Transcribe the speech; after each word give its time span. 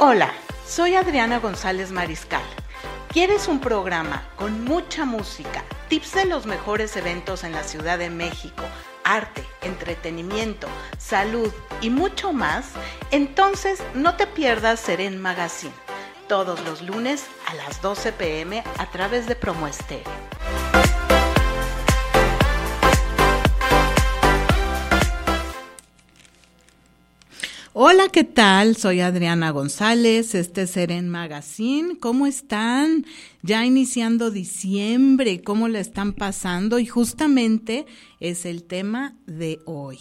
Hola, 0.00 0.32
soy 0.64 0.94
Adriana 0.94 1.40
González 1.40 1.90
Mariscal. 1.90 2.44
¿Quieres 3.12 3.48
un 3.48 3.58
programa 3.58 4.22
con 4.36 4.62
mucha 4.62 5.04
música, 5.04 5.64
tips 5.88 6.14
de 6.14 6.24
los 6.24 6.46
mejores 6.46 6.96
eventos 6.96 7.42
en 7.42 7.50
la 7.50 7.64
Ciudad 7.64 7.98
de 7.98 8.08
México, 8.08 8.62
arte, 9.02 9.44
entretenimiento, 9.60 10.68
salud 10.98 11.52
y 11.80 11.90
mucho 11.90 12.32
más? 12.32 12.66
Entonces 13.10 13.82
no 13.94 14.14
te 14.14 14.28
pierdas 14.28 14.78
Seren 14.78 15.20
Magazine, 15.20 15.74
todos 16.28 16.60
los 16.60 16.80
lunes 16.82 17.26
a 17.48 17.54
las 17.54 17.82
12 17.82 18.12
pm 18.12 18.62
a 18.78 18.86
través 18.92 19.26
de 19.26 19.34
Promo 19.34 19.66
Hola, 27.80 28.08
¿qué 28.08 28.24
tal? 28.24 28.74
Soy 28.74 28.98
Adriana 28.98 29.52
González, 29.52 30.34
este 30.34 30.62
es 30.62 30.70
Seren 30.70 31.08
Magazine. 31.08 31.96
¿Cómo 32.00 32.26
están? 32.26 33.06
Ya 33.42 33.64
iniciando 33.64 34.32
diciembre, 34.32 35.42
¿cómo 35.42 35.68
le 35.68 35.78
están 35.78 36.12
pasando? 36.12 36.80
Y 36.80 36.86
justamente 36.86 37.86
es 38.18 38.46
el 38.46 38.64
tema 38.64 39.14
de 39.26 39.60
hoy, 39.64 40.00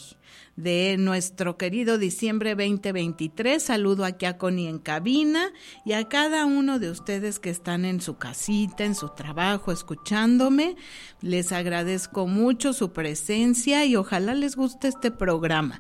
de 0.55 0.95
nuestro 0.97 1.55
querido 1.59 1.99
diciembre 1.99 2.55
2023. 2.55 3.61
Saludo 3.61 4.05
aquí 4.05 4.25
a 4.25 4.39
Connie 4.39 4.69
en 4.69 4.79
cabina 4.79 5.51
y 5.85 5.91
a 5.93 6.09
cada 6.09 6.45
uno 6.45 6.79
de 6.79 6.89
ustedes 6.89 7.37
que 7.37 7.51
están 7.51 7.85
en 7.85 8.01
su 8.01 8.17
casita, 8.17 8.85
en 8.85 8.95
su 8.95 9.09
trabajo, 9.09 9.71
escuchándome. 9.71 10.77
Les 11.21 11.51
agradezco 11.51 12.25
mucho 12.25 12.73
su 12.73 12.91
presencia 12.91 13.85
y 13.85 13.95
ojalá 13.95 14.33
les 14.33 14.55
guste 14.55 14.87
este 14.87 15.11
programa. 15.11 15.79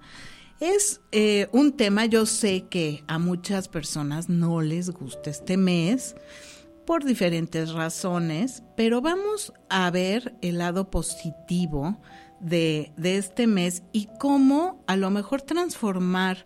Es 0.59 1.01
eh, 1.11 1.47
un 1.51 1.73
tema, 1.73 2.07
yo 2.07 2.25
sé 2.25 2.65
que 2.67 3.03
a 3.07 3.19
muchas 3.19 3.67
personas 3.67 4.27
no 4.27 4.61
les 4.61 4.89
gusta 4.89 5.29
este 5.29 5.55
mes 5.55 6.15
por 6.87 7.05
diferentes 7.05 7.73
razones, 7.73 8.63
pero 8.75 8.99
vamos 8.99 9.53
a 9.69 9.91
ver 9.91 10.35
el 10.41 10.57
lado 10.57 10.89
positivo 10.89 12.01
de, 12.39 12.91
de 12.97 13.17
este 13.17 13.45
mes 13.45 13.83
y 13.91 14.09
cómo 14.19 14.83
a 14.87 14.95
lo 14.95 15.11
mejor 15.11 15.43
transformar 15.43 16.43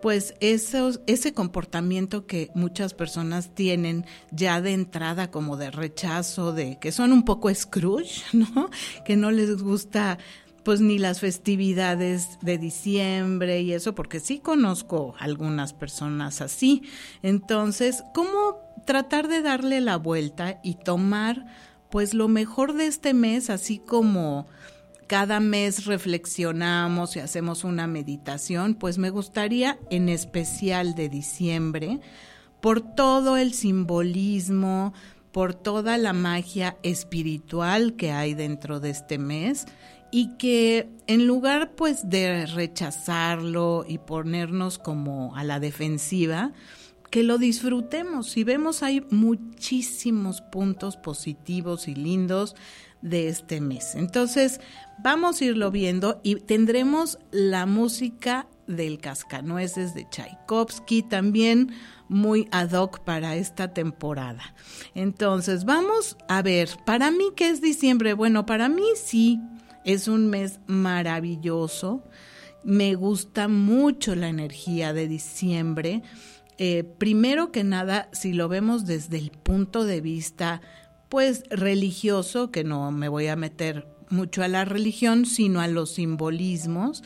pues 0.00 0.34
esos, 0.40 1.00
ese 1.06 1.34
comportamiento 1.34 2.26
que 2.26 2.50
muchas 2.54 2.94
personas 2.94 3.54
tienen 3.54 4.06
ya 4.30 4.60
de 4.60 4.72
entrada 4.72 5.30
como 5.30 5.56
de 5.56 5.70
rechazo, 5.70 6.52
de 6.52 6.78
que 6.78 6.92
son 6.92 7.12
un 7.12 7.24
poco 7.24 7.52
Scrooge, 7.52 8.22
¿no? 8.32 8.70
Que 9.04 9.16
no 9.16 9.30
les 9.30 9.60
gusta 9.60 10.18
pues 10.64 10.80
ni 10.80 10.98
las 10.98 11.20
festividades 11.20 12.38
de 12.42 12.58
diciembre 12.58 13.60
y 13.62 13.72
eso, 13.72 13.94
porque 13.94 14.20
sí 14.20 14.38
conozco 14.38 15.14
algunas 15.18 15.72
personas 15.72 16.40
así. 16.40 16.82
Entonces, 17.22 18.04
¿cómo 18.14 18.60
tratar 18.86 19.28
de 19.28 19.42
darle 19.42 19.80
la 19.80 19.96
vuelta 19.96 20.60
y 20.62 20.74
tomar 20.74 21.46
pues 21.90 22.14
lo 22.14 22.28
mejor 22.28 22.74
de 22.74 22.86
este 22.86 23.14
mes, 23.14 23.50
así 23.50 23.78
como 23.78 24.46
cada 25.06 25.40
mes 25.40 25.86
reflexionamos 25.86 27.16
y 27.16 27.18
hacemos 27.18 27.64
una 27.64 27.88
meditación, 27.88 28.74
pues 28.74 28.96
me 28.96 29.10
gustaría 29.10 29.76
en 29.90 30.08
especial 30.08 30.94
de 30.94 31.08
diciembre, 31.08 31.98
por 32.60 32.80
todo 32.80 33.36
el 33.36 33.52
simbolismo, 33.52 34.92
por 35.32 35.54
toda 35.54 35.98
la 35.98 36.12
magia 36.12 36.76
espiritual 36.84 37.94
que 37.96 38.12
hay 38.12 38.34
dentro 38.34 38.78
de 38.78 38.90
este 38.90 39.18
mes 39.18 39.66
y 40.10 40.36
que 40.36 40.88
en 41.06 41.26
lugar 41.26 41.72
pues 41.76 42.08
de 42.08 42.46
rechazarlo 42.46 43.84
y 43.86 43.98
ponernos 43.98 44.78
como 44.78 45.36
a 45.36 45.44
la 45.44 45.60
defensiva, 45.60 46.52
que 47.10 47.22
lo 47.22 47.38
disfrutemos. 47.38 48.30
Si 48.30 48.44
vemos 48.44 48.82
hay 48.82 49.04
muchísimos 49.10 50.40
puntos 50.40 50.96
positivos 50.96 51.88
y 51.88 51.94
lindos 51.94 52.54
de 53.02 53.28
este 53.28 53.60
mes. 53.60 53.94
Entonces, 53.94 54.60
vamos 55.02 55.40
a 55.40 55.44
irlo 55.44 55.70
viendo 55.70 56.20
y 56.22 56.36
tendremos 56.36 57.18
la 57.30 57.66
música 57.66 58.46
del 58.66 59.00
Cascanueces 59.00 59.94
de 59.94 60.06
Tchaikovsky 60.08 61.02
también 61.02 61.72
muy 62.08 62.48
ad 62.50 62.72
hoc 62.72 63.00
para 63.00 63.36
esta 63.36 63.72
temporada. 63.72 64.54
Entonces, 64.94 65.64
vamos 65.64 66.16
a 66.28 66.42
ver, 66.42 66.68
para 66.84 67.10
mí, 67.10 67.30
¿qué 67.36 67.48
es 67.48 67.60
diciembre? 67.60 68.14
Bueno, 68.14 68.46
para 68.46 68.68
mí 68.68 68.84
sí, 68.96 69.40
es 69.84 70.08
un 70.08 70.28
mes 70.28 70.60
maravilloso. 70.66 72.04
Me 72.62 72.94
gusta 72.94 73.48
mucho 73.48 74.14
la 74.14 74.28
energía 74.28 74.92
de 74.92 75.08
diciembre. 75.08 76.02
Eh, 76.58 76.84
primero 76.84 77.52
que 77.52 77.64
nada, 77.64 78.08
si 78.12 78.32
lo 78.32 78.48
vemos 78.48 78.84
desde 78.86 79.18
el 79.18 79.30
punto 79.30 79.84
de 79.84 80.00
vista, 80.00 80.60
pues 81.08 81.42
religioso, 81.48 82.50
que 82.50 82.64
no 82.64 82.90
me 82.92 83.08
voy 83.08 83.28
a 83.28 83.36
meter 83.36 83.88
mucho 84.10 84.42
a 84.42 84.48
la 84.48 84.64
religión, 84.64 85.24
sino 85.24 85.60
a 85.60 85.68
los 85.68 85.94
simbolismos, 85.94 87.02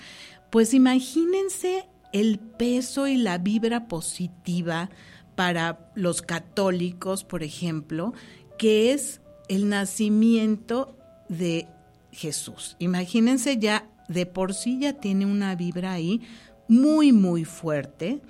pues 0.50 0.74
imagínense 0.74 1.88
el 2.12 2.38
peso 2.38 3.06
y 3.06 3.16
la 3.16 3.38
vibra 3.38 3.86
positiva 3.88 4.90
para 5.34 5.90
los 5.94 6.22
católicos, 6.22 7.24
por 7.24 7.42
ejemplo, 7.42 8.12
que 8.58 8.92
es 8.92 9.20
el 9.48 9.68
nacimiento 9.68 10.96
de 11.28 11.68
Jesús. 12.14 12.76
Imagínense 12.78 13.58
ya, 13.58 13.88
de 14.08 14.26
por 14.26 14.54
sí 14.54 14.78
ya 14.80 14.94
tiene 14.94 15.26
una 15.26 15.54
vibra 15.54 15.92
ahí 15.92 16.22
muy, 16.68 17.12
muy 17.12 17.44
fuerte. 17.44 18.22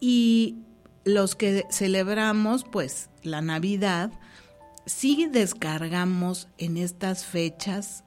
Y 0.00 0.56
los 1.04 1.36
que 1.36 1.64
celebramos, 1.70 2.64
pues, 2.70 3.10
la 3.22 3.40
Navidad, 3.40 4.10
sí 4.86 5.28
descargamos 5.30 6.48
en 6.58 6.76
estas 6.76 7.24
fechas 7.24 8.04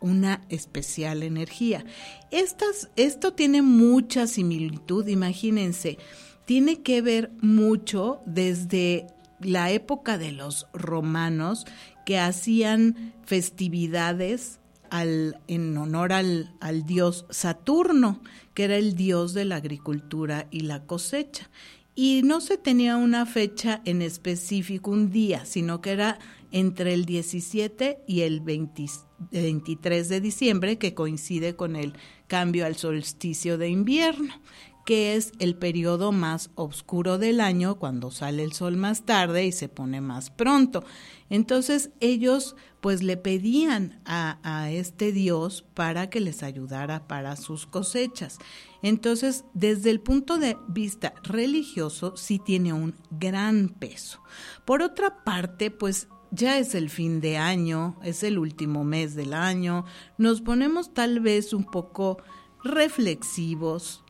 una 0.00 0.42
especial 0.48 1.22
energía. 1.22 1.84
Estas, 2.30 2.90
esto 2.96 3.34
tiene 3.34 3.62
mucha 3.62 4.26
similitud, 4.26 5.06
imagínense, 5.06 5.98
tiene 6.44 6.82
que 6.82 7.02
ver 7.02 7.30
mucho 7.40 8.20
desde 8.26 9.06
la 9.40 9.70
época 9.70 10.18
de 10.18 10.32
los 10.32 10.66
romanos 10.72 11.66
que 12.04 12.18
hacían 12.18 13.14
festividades 13.24 14.58
en 14.92 15.76
honor 15.78 16.12
al, 16.12 16.54
al 16.60 16.84
dios 16.84 17.26
Saturno, 17.30 18.20
que 18.54 18.64
era 18.64 18.76
el 18.76 18.94
dios 18.94 19.32
de 19.32 19.44
la 19.44 19.56
agricultura 19.56 20.46
y 20.50 20.60
la 20.60 20.84
cosecha. 20.84 21.50
Y 21.94 22.22
no 22.24 22.40
se 22.40 22.56
tenía 22.56 22.96
una 22.96 23.26
fecha 23.26 23.82
en 23.84 24.02
específico, 24.02 24.90
un 24.90 25.10
día, 25.10 25.44
sino 25.44 25.80
que 25.80 25.90
era 25.90 26.18
entre 26.50 26.94
el 26.94 27.04
17 27.06 28.00
y 28.06 28.20
el 28.22 28.40
23 28.40 30.08
de 30.08 30.20
diciembre, 30.20 30.78
que 30.78 30.94
coincide 30.94 31.56
con 31.56 31.76
el 31.76 31.94
cambio 32.26 32.66
al 32.66 32.76
solsticio 32.76 33.58
de 33.58 33.68
invierno, 33.68 34.34
que 34.84 35.14
es 35.14 35.32
el 35.38 35.54
periodo 35.56 36.12
más 36.12 36.50
oscuro 36.54 37.18
del 37.18 37.40
año, 37.40 37.76
cuando 37.76 38.10
sale 38.10 38.42
el 38.42 38.52
sol 38.52 38.76
más 38.76 39.04
tarde 39.04 39.46
y 39.46 39.52
se 39.52 39.68
pone 39.68 40.00
más 40.00 40.30
pronto. 40.30 40.84
Entonces 41.30 41.90
ellos 42.00 42.56
pues 42.80 43.02
le 43.02 43.16
pedían 43.16 44.00
a, 44.04 44.38
a, 44.42 44.70
este 44.72 45.12
Dios 45.12 45.64
para 45.74 46.10
que 46.10 46.20
les 46.20 46.42
ayudara 46.42 47.06
para 47.06 47.36
sus 47.36 47.64
cosechas. 47.64 48.38
Entonces, 48.82 49.44
desde 49.54 49.90
el 49.90 50.00
punto 50.00 50.38
de 50.38 50.56
vista 50.66 51.14
religioso, 51.22 52.16
sí 52.16 52.40
tiene 52.40 52.72
un 52.72 52.96
gran 53.10 53.68
peso. 53.68 54.20
Por 54.64 54.82
otra 54.82 55.22
parte, 55.22 55.70
pues 55.70 56.08
ya 56.32 56.58
es 56.58 56.74
el 56.74 56.90
fin 56.90 57.20
de 57.20 57.36
año, 57.36 57.96
es 58.02 58.24
el 58.24 58.38
último 58.38 58.84
mes 58.84 59.14
del 59.14 59.34
año, 59.34 59.84
nos 60.18 60.40
ponemos 60.40 60.92
tal 60.92 61.20
vez 61.20 61.52
un 61.52 61.64
poco 61.64 62.18
reflexivos 62.64 64.01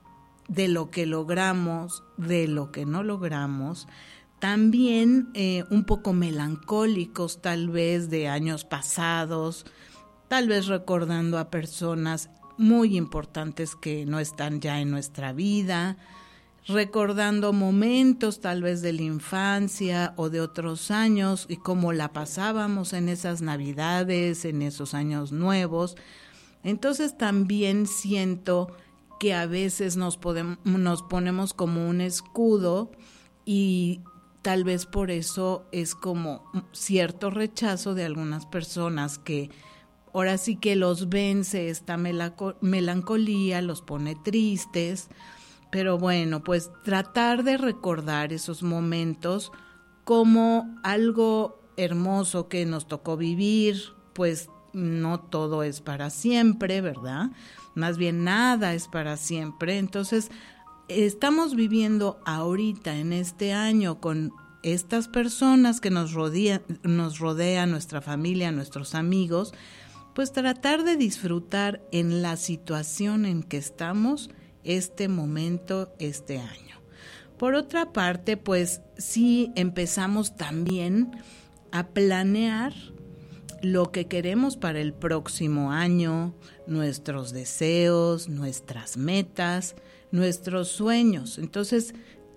de 0.48 0.68
lo 0.68 0.90
que 0.90 1.06
logramos, 1.06 2.02
de 2.16 2.48
lo 2.48 2.72
que 2.72 2.84
no 2.84 3.02
logramos, 3.02 3.88
también 4.38 5.30
eh, 5.34 5.64
un 5.70 5.84
poco 5.84 6.12
melancólicos 6.12 7.40
tal 7.40 7.68
vez 7.68 8.10
de 8.10 8.28
años 8.28 8.64
pasados, 8.64 9.64
tal 10.26 10.48
vez 10.48 10.66
recordando 10.66 11.38
a 11.38 11.50
personas 11.50 12.28
muy 12.58 12.96
importantes 12.96 13.76
que 13.76 14.04
no 14.04 14.18
están 14.18 14.60
ya 14.60 14.80
en 14.80 14.90
nuestra 14.90 15.32
vida, 15.32 15.96
recordando 16.66 17.52
momentos 17.52 18.40
tal 18.40 18.62
vez 18.62 18.82
de 18.82 18.92
la 18.92 19.02
infancia 19.02 20.12
o 20.16 20.30
de 20.30 20.40
otros 20.40 20.90
años 20.90 21.46
y 21.48 21.56
cómo 21.56 21.92
la 21.92 22.12
pasábamos 22.12 22.92
en 22.92 23.08
esas 23.08 23.42
navidades, 23.42 24.44
en 24.44 24.62
esos 24.62 24.94
años 24.94 25.32
nuevos. 25.32 25.96
Entonces 26.62 27.16
también 27.16 27.86
siento 27.86 28.76
que 29.22 29.34
a 29.34 29.46
veces 29.46 29.96
nos, 29.96 30.16
podemos, 30.16 30.58
nos 30.64 31.04
ponemos 31.04 31.54
como 31.54 31.88
un 31.88 32.00
escudo 32.00 32.90
y 33.44 34.00
tal 34.42 34.64
vez 34.64 34.84
por 34.84 35.12
eso 35.12 35.64
es 35.70 35.94
como 35.94 36.42
cierto 36.72 37.30
rechazo 37.30 37.94
de 37.94 38.04
algunas 38.04 38.46
personas 38.46 39.20
que 39.20 39.48
ahora 40.12 40.38
sí 40.38 40.56
que 40.56 40.74
los 40.74 41.08
vence 41.08 41.68
esta 41.68 41.96
melancolía, 41.96 43.62
los 43.62 43.80
pone 43.80 44.16
tristes. 44.16 45.08
Pero 45.70 45.98
bueno, 45.98 46.42
pues 46.42 46.72
tratar 46.82 47.44
de 47.44 47.58
recordar 47.58 48.32
esos 48.32 48.64
momentos 48.64 49.52
como 50.02 50.80
algo 50.82 51.60
hermoso 51.76 52.48
que 52.48 52.66
nos 52.66 52.88
tocó 52.88 53.16
vivir, 53.16 53.80
pues 54.14 54.50
no 54.72 55.20
todo 55.20 55.62
es 55.62 55.80
para 55.80 56.10
siempre, 56.10 56.80
¿verdad? 56.80 57.30
Más 57.74 57.98
bien 57.98 58.24
nada 58.24 58.74
es 58.74 58.88
para 58.88 59.16
siempre. 59.16 59.78
Entonces, 59.78 60.30
estamos 60.88 61.54
viviendo 61.54 62.20
ahorita 62.24 62.96
en 62.96 63.12
este 63.12 63.52
año 63.52 64.00
con 64.00 64.32
estas 64.62 65.08
personas 65.08 65.80
que 65.80 65.90
nos 65.90 66.12
rodean, 66.12 66.62
nos 66.82 67.18
rodea 67.18 67.66
nuestra 67.66 68.00
familia, 68.00 68.52
nuestros 68.52 68.94
amigos, 68.94 69.52
pues 70.14 70.32
tratar 70.32 70.84
de 70.84 70.96
disfrutar 70.96 71.82
en 71.90 72.22
la 72.22 72.36
situación 72.36 73.24
en 73.24 73.42
que 73.42 73.56
estamos 73.56 74.30
este 74.62 75.08
momento, 75.08 75.92
este 75.98 76.38
año. 76.38 76.80
Por 77.38 77.54
otra 77.54 77.92
parte, 77.92 78.36
pues 78.36 78.82
sí 78.96 79.50
empezamos 79.56 80.36
también 80.36 81.10
a 81.72 81.88
planear 81.88 82.72
lo 83.62 83.92
que 83.92 84.08
queremos 84.08 84.56
para 84.56 84.80
el 84.80 84.92
próximo 84.92 85.70
año, 85.70 86.34
nuestros 86.66 87.32
deseos, 87.32 88.28
nuestras 88.28 88.96
metas, 88.96 89.76
nuestros 90.10 90.68
sueños. 90.68 91.38
Entonces 91.38 91.94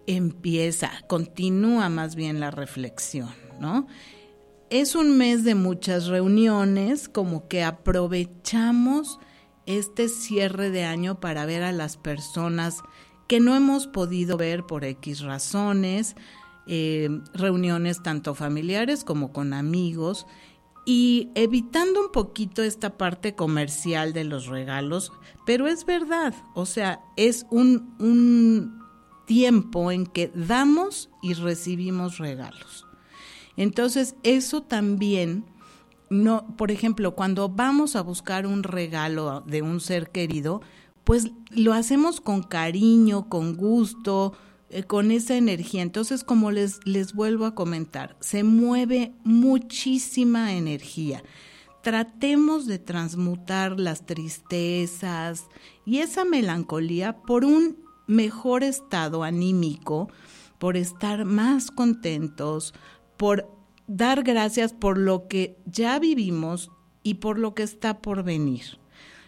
empieza, 0.07 0.91
continúa 1.07 1.89
más 1.89 2.15
bien 2.15 2.39
la 2.39 2.51
reflexión, 2.51 3.33
¿no? 3.59 3.87
Es 4.69 4.95
un 4.95 5.17
mes 5.17 5.43
de 5.43 5.55
muchas 5.55 6.07
reuniones, 6.07 7.09
como 7.09 7.47
que 7.47 7.63
aprovechamos 7.63 9.19
este 9.65 10.09
cierre 10.09 10.69
de 10.69 10.83
año 10.83 11.19
para 11.19 11.45
ver 11.45 11.63
a 11.63 11.71
las 11.71 11.97
personas 11.97 12.81
que 13.27 13.39
no 13.39 13.55
hemos 13.55 13.87
podido 13.87 14.37
ver 14.37 14.63
por 14.63 14.83
X 14.83 15.21
razones, 15.21 16.15
eh, 16.67 17.09
reuniones 17.33 18.01
tanto 18.03 18.35
familiares 18.35 19.03
como 19.03 19.31
con 19.31 19.53
amigos 19.53 20.25
y 20.85 21.31
evitando 21.35 21.99
un 21.99 22.11
poquito 22.11 22.61
esta 22.61 22.97
parte 22.97 23.35
comercial 23.35 24.13
de 24.13 24.23
los 24.23 24.45
regalos, 24.45 25.11
pero 25.45 25.67
es 25.67 25.85
verdad, 25.85 26.33
o 26.53 26.65
sea, 26.65 27.01
es 27.17 27.45
un, 27.49 27.95
un 27.99 28.83
tiempo 29.25 29.91
en 29.91 30.05
que 30.05 30.31
damos 30.35 31.09
y 31.21 31.33
recibimos 31.33 32.19
regalos. 32.19 32.85
Entonces, 33.57 34.15
eso 34.23 34.61
también 34.61 35.45
no, 36.09 36.45
por 36.55 36.71
ejemplo, 36.71 37.15
cuando 37.15 37.49
vamos 37.49 37.95
a 37.95 38.01
buscar 38.01 38.45
un 38.45 38.63
regalo 38.63 39.41
de 39.41 39.61
un 39.61 39.79
ser 39.79 40.11
querido, 40.11 40.61
pues 41.03 41.31
lo 41.49 41.73
hacemos 41.73 42.21
con 42.21 42.43
cariño, 42.43 43.27
con 43.27 43.55
gusto, 43.55 44.33
eh, 44.75 44.83
con 44.83 45.09
esa 45.09 45.37
energía. 45.37 45.81
Entonces, 45.81 46.25
como 46.25 46.51
les, 46.51 46.85
les 46.85 47.13
vuelvo 47.13 47.45
a 47.45 47.55
comentar, 47.55 48.17
se 48.19 48.43
mueve 48.43 49.13
muchísima 49.23 50.53
energía. 50.53 51.23
Tratemos 51.81 52.65
de 52.65 52.77
transmutar 52.77 53.79
las 53.79 54.05
tristezas 54.05 55.45
y 55.85 55.99
esa 55.99 56.25
melancolía 56.25 57.21
por 57.21 57.45
un 57.45 57.77
mejor 58.05 58.63
estado 58.63 59.23
anímico, 59.23 60.09
por 60.59 60.75
estar 60.75 61.23
más 61.23 61.71
contentos, 61.71 62.73
por 63.15 63.49
dar 63.87 64.23
gracias 64.23 64.73
por 64.73 64.97
lo 64.97 65.29
que 65.29 65.57
ya 65.65 65.99
vivimos 65.99 66.69
y 67.01 67.13
por 67.15 67.39
lo 67.39 67.55
que 67.55 67.63
está 67.63 68.01
por 68.01 68.23
venir. 68.23 68.77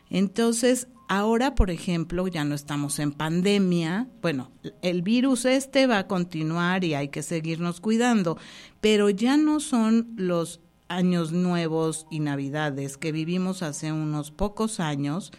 Entonces, 0.10 0.88
ahora, 1.08 1.56
por 1.56 1.70
ejemplo, 1.70 2.28
ya 2.28 2.44
no 2.44 2.56
estamos 2.56 3.00
en 3.00 3.12
pandemia. 3.12 4.08
Bueno, 4.22 4.52
el 4.82 5.02
virus 5.02 5.46
este 5.46 5.88
va 5.88 6.00
a 6.00 6.08
continuar 6.08 6.84
y 6.84 6.94
hay 6.94 7.10
que 7.10 7.24
seguirnos 7.24 7.82
cuidando, 7.82 8.38
pero 8.82 9.10
ya 9.10 9.38
no 9.38 9.60
son 9.60 10.14
los 10.16 10.62
años 10.90 11.32
nuevos 11.32 12.08
y 12.10 12.20
navidades 12.20 12.98
que 12.98 13.12
vivimos 13.12 13.62
hace 13.62 13.92
unos 13.92 14.32
pocos 14.32 14.80
años 14.80 15.32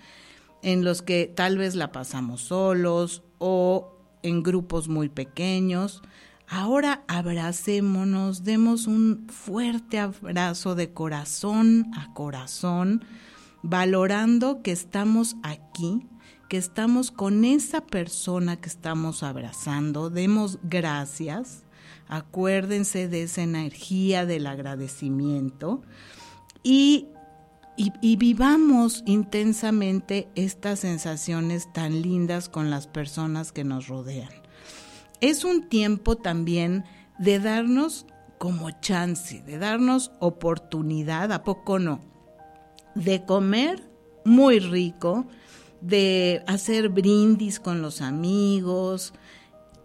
en 0.63 0.85
los 0.85 1.03
que 1.03 1.33
tal 1.35 1.59
vez 1.59 1.75
la 1.75 1.93
pasamos 1.93 2.43
solos 2.43 3.23
o 3.39 3.95
en 4.23 4.43
grupos 4.43 4.89
muy 4.89 5.09
pequeños. 5.09 6.03
Ahora 6.49 7.05
abracémonos, 7.09 8.43
demos 8.45 8.87
un 8.87 9.27
fuerte 9.29 9.99
abrazo 9.99 10.75
de 10.75 10.93
corazón 10.93 11.91
a 11.95 12.13
corazón, 12.15 13.05
valorando 13.63 14.63
que 14.63 14.73
estamos 14.73 15.37
aquí, 15.43 16.07
que 16.49 16.57
estamos 16.57 17.11
con 17.11 17.45
esa 17.45 17.83
persona 17.83 18.57
que 18.57 18.69
estamos 18.69 19.23
abrazando, 19.23 20.11
demos 20.11 20.59
gracias, 20.63 21.65
acuérdense 22.09 23.09
de 23.09 23.25
esa 23.25 23.43
energía 23.43 24.25
del 24.27 24.47
agradecimiento. 24.47 25.83
Y, 26.63 27.09
y, 27.77 28.17
vivamos 28.17 29.05
intensamente 29.07 30.29
estas 30.35 30.81
sensaciones 30.81 31.73
tan 31.73 32.03
lindas 32.03 32.49
con 32.49 32.71
las 32.71 32.89
personas 32.89 33.53
que 33.53 33.63
nos 33.63 33.87
rodean. 33.87 34.31
Es 35.21 35.45
un 35.45 35.69
tiempo 35.69 36.17
también 36.17 36.85
de 37.19 37.39
darnos 37.39 38.07
como 38.39 38.71
chance, 38.81 39.43
de 39.43 39.59
darnos 39.59 40.11
oportunidad, 40.19 41.33
¿a 41.33 41.45
poco 41.45 41.79
no? 41.79 42.01
De 43.03 43.25
comer 43.25 43.83
muy 44.25 44.59
rico, 44.59 45.27
de 45.81 46.43
hacer 46.47 46.89
brindis 46.89 47.61
con 47.61 47.83
los 47.83 48.01
amigos, 48.01 49.15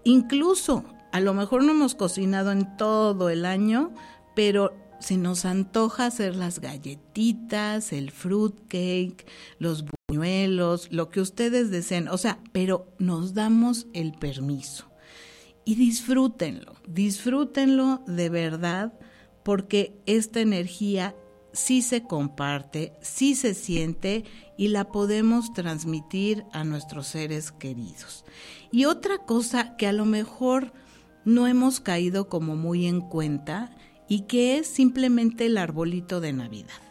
incluso 0.03 0.83
a 1.11 1.19
lo 1.19 1.33
mejor 1.33 1.63
no 1.63 1.71
hemos 1.71 1.95
cocinado 1.95 2.51
en 2.51 2.75
todo 2.75 3.29
el 3.29 3.45
año, 3.45 3.91
pero 4.35 4.73
se 4.99 5.17
nos 5.17 5.45
antoja 5.45 6.07
hacer 6.07 6.35
las 6.35 6.59
galletitas, 6.59 7.93
el 7.93 8.09
fruit 8.09 8.55
cake, 8.67 9.27
los 9.59 9.85
buñuelos, 10.09 10.87
lo 10.91 11.09
que 11.09 11.21
ustedes 11.21 11.69
deseen, 11.69 12.07
o 12.07 12.17
sea, 12.17 12.39
pero 12.51 12.87
nos 12.99 13.33
damos 13.33 13.87
el 13.93 14.13
permiso. 14.13 14.85
Y 15.65 15.75
disfrútenlo, 15.75 16.75
disfrútenlo 16.87 18.01
de 18.07 18.29
verdad 18.29 18.93
porque 19.43 20.01
esta 20.05 20.39
energía 20.39 21.15
sí 21.53 21.81
se 21.81 22.03
comparte, 22.03 22.93
sí 23.01 23.35
se 23.35 23.53
siente 23.53 24.25
y 24.57 24.67
la 24.69 24.91
podemos 24.91 25.53
transmitir 25.53 26.45
a 26.51 26.63
nuestros 26.63 27.07
seres 27.07 27.51
queridos. 27.51 28.25
Y 28.71 28.85
otra 28.85 29.19
cosa 29.19 29.77
que 29.77 29.87
a 29.87 29.93
lo 29.93 30.05
mejor 30.05 30.73
no 31.25 31.47
hemos 31.47 31.79
caído 31.79 32.27
como 32.27 32.55
muy 32.55 32.87
en 32.87 33.01
cuenta 33.01 33.75
y 34.09 34.21
que 34.21 34.57
es 34.57 34.67
simplemente 34.67 35.45
el 35.45 35.57
arbolito 35.57 36.19
de 36.19 36.33
Navidad. 36.33 36.81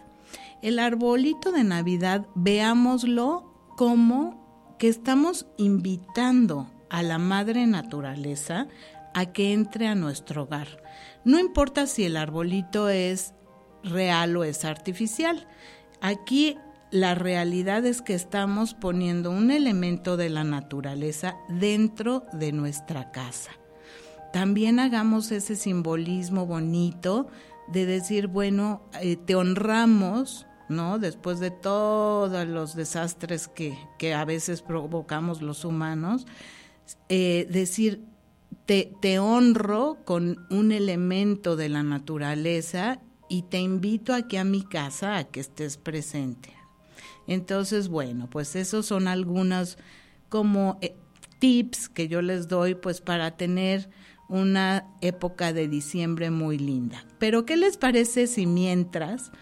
El 0.62 0.78
arbolito 0.78 1.52
de 1.52 1.64
Navidad, 1.64 2.26
veámoslo 2.34 3.52
como 3.76 4.76
que 4.78 4.88
estamos 4.88 5.46
invitando 5.58 6.70
a 6.88 7.02
la 7.02 7.18
madre 7.18 7.66
naturaleza 7.66 8.68
a 9.14 9.26
que 9.26 9.52
entre 9.52 9.86
a 9.86 9.94
nuestro 9.94 10.44
hogar. 10.44 10.82
No 11.24 11.38
importa 11.38 11.86
si 11.86 12.04
el 12.04 12.16
arbolito 12.16 12.88
es 12.88 13.34
real 13.84 14.36
o 14.36 14.44
es 14.44 14.64
artificial. 14.64 15.46
Aquí 16.00 16.58
la 16.90 17.14
realidad 17.14 17.86
es 17.86 18.02
que 18.02 18.14
estamos 18.14 18.74
poniendo 18.74 19.30
un 19.30 19.50
elemento 19.50 20.16
de 20.16 20.28
la 20.28 20.44
naturaleza 20.44 21.36
dentro 21.48 22.24
de 22.32 22.52
nuestra 22.52 23.10
casa. 23.10 23.50
También 24.32 24.78
hagamos 24.78 25.32
ese 25.32 25.56
simbolismo 25.56 26.46
bonito 26.46 27.28
de 27.68 27.86
decir, 27.86 28.26
bueno, 28.26 28.82
eh, 29.00 29.16
te 29.16 29.34
honramos, 29.34 30.46
¿no? 30.68 30.98
Después 30.98 31.40
de 31.40 31.50
todos 31.50 32.46
los 32.46 32.74
desastres 32.74 33.48
que, 33.48 33.76
que 33.98 34.14
a 34.14 34.24
veces 34.24 34.62
provocamos 34.62 35.40
los 35.40 35.64
humanos, 35.64 36.26
eh, 37.08 37.46
decir, 37.50 38.04
te, 38.66 38.92
te 39.00 39.18
honro 39.18 39.98
con 40.04 40.46
un 40.50 40.72
elemento 40.72 41.56
de 41.56 41.68
la 41.68 41.82
naturaleza 41.82 43.00
y 43.32 43.40
te 43.40 43.58
invito 43.58 44.12
aquí 44.12 44.36
a 44.36 44.44
mi 44.44 44.62
casa 44.62 45.16
a 45.16 45.24
que 45.24 45.40
estés 45.40 45.78
presente. 45.78 46.52
Entonces, 47.26 47.88
bueno, 47.88 48.28
pues 48.28 48.54
esos 48.56 48.84
son 48.84 49.08
algunos 49.08 49.78
como 50.28 50.76
eh, 50.82 50.94
tips 51.38 51.88
que 51.88 52.08
yo 52.08 52.20
les 52.20 52.48
doy 52.48 52.74
pues 52.74 53.00
para 53.00 53.38
tener 53.38 53.88
una 54.28 54.86
época 55.00 55.54
de 55.54 55.66
diciembre 55.66 56.30
muy 56.30 56.58
linda. 56.58 57.06
Pero 57.18 57.46
¿qué 57.46 57.56
les 57.56 57.78
parece 57.78 58.26
si 58.26 58.46
mientras 58.46 59.32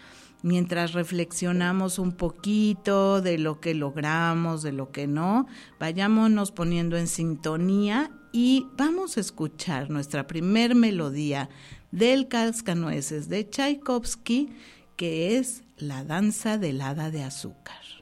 mientras 0.41 0.93
reflexionamos 0.93 1.99
un 1.99 2.13
poquito 2.13 3.21
de 3.21 3.37
lo 3.37 3.59
que 3.59 3.73
logramos, 3.73 4.63
de 4.63 4.71
lo 4.71 4.91
que 4.91 5.05
no, 5.05 5.47
vayámonos 5.81 6.51
poniendo 6.51 6.95
en 6.97 7.07
sintonía 7.07 8.09
y 8.31 8.67
vamos 8.77 9.17
a 9.17 9.19
escuchar 9.19 9.89
nuestra 9.89 10.27
primer 10.27 10.75
melodía 10.75 11.49
del 11.91 12.27
Cascanueces 12.27 13.29
de 13.29 13.49
Tchaikovsky, 13.49 14.49
que 14.95 15.37
es 15.37 15.63
la 15.77 16.03
danza 16.03 16.57
del 16.57 16.81
hada 16.81 17.11
de 17.11 17.23
azúcar. 17.23 18.00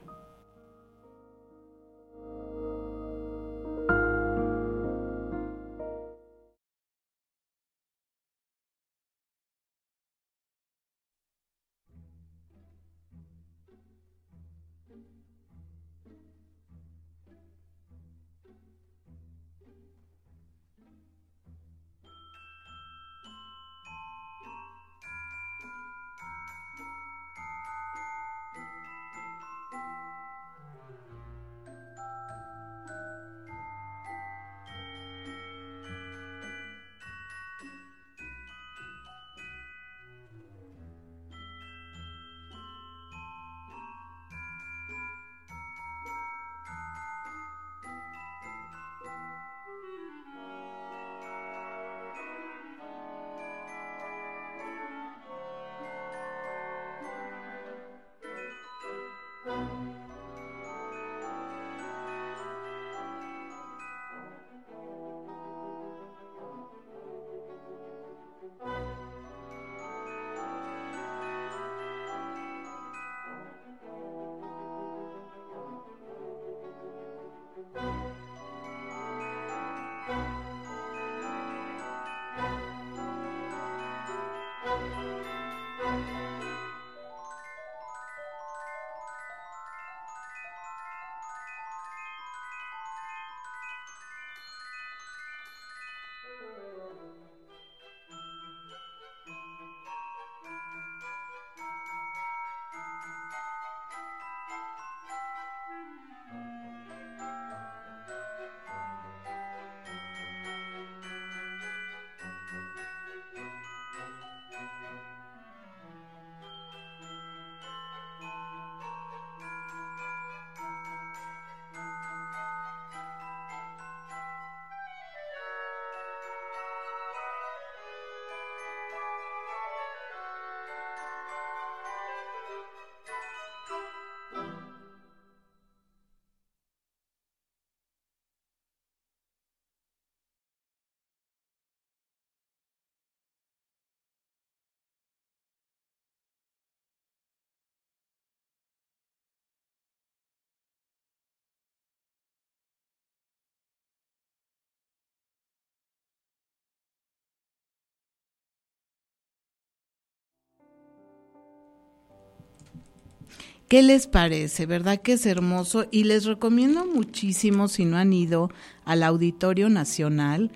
¿Qué 163.69 163.83
les 163.83 164.07
parece? 164.07 164.65
¿Verdad 164.65 164.99
que 164.99 165.13
es 165.13 165.27
hermoso? 165.27 165.85
Y 165.91 166.05
les 166.05 166.25
recomiendo 166.25 166.87
muchísimo 166.87 167.67
si 167.67 167.85
no 167.85 167.97
han 167.97 168.11
ido 168.13 168.49
al 168.83 169.03
Auditorio 169.03 169.69
Nacional. 169.69 170.49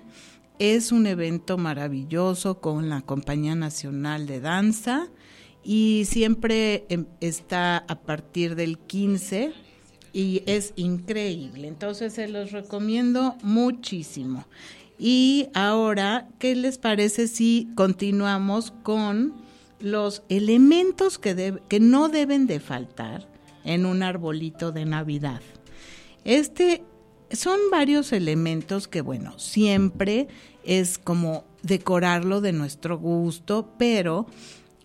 Es 0.58 0.90
un 0.90 1.06
evento 1.06 1.56
maravilloso 1.56 2.60
con 2.60 2.88
la 2.88 3.02
Compañía 3.02 3.54
Nacional 3.54 4.26
de 4.26 4.40
Danza 4.40 5.06
y 5.62 6.06
siempre 6.06 6.86
em, 6.88 7.06
está 7.20 7.84
a 7.86 8.00
partir 8.00 8.56
del 8.56 8.78
15 8.78 9.52
y 10.12 10.42
es 10.46 10.72
increíble. 10.74 11.68
Entonces 11.68 12.14
se 12.14 12.26
los 12.26 12.50
recomiendo 12.50 13.36
muchísimo. 13.44 14.44
Y 14.98 15.50
ahora, 15.54 16.26
¿qué 16.40 16.56
les 16.56 16.78
parece 16.78 17.28
si 17.28 17.68
continuamos 17.76 18.72
con 18.82 19.43
los 19.84 20.22
elementos 20.28 21.18
que, 21.18 21.60
que 21.68 21.80
no 21.80 22.08
deben 22.08 22.46
de 22.46 22.58
faltar 22.58 23.28
en 23.64 23.86
un 23.86 24.02
arbolito 24.02 24.72
de 24.72 24.84
Navidad. 24.84 25.40
Este 26.24 26.82
son 27.30 27.58
varios 27.70 28.12
elementos 28.12 28.88
que, 28.88 29.00
bueno, 29.00 29.38
siempre 29.38 30.28
es 30.64 30.98
como 30.98 31.44
decorarlo 31.62 32.40
de 32.40 32.52
nuestro 32.52 32.98
gusto, 32.98 33.74
pero 33.78 34.26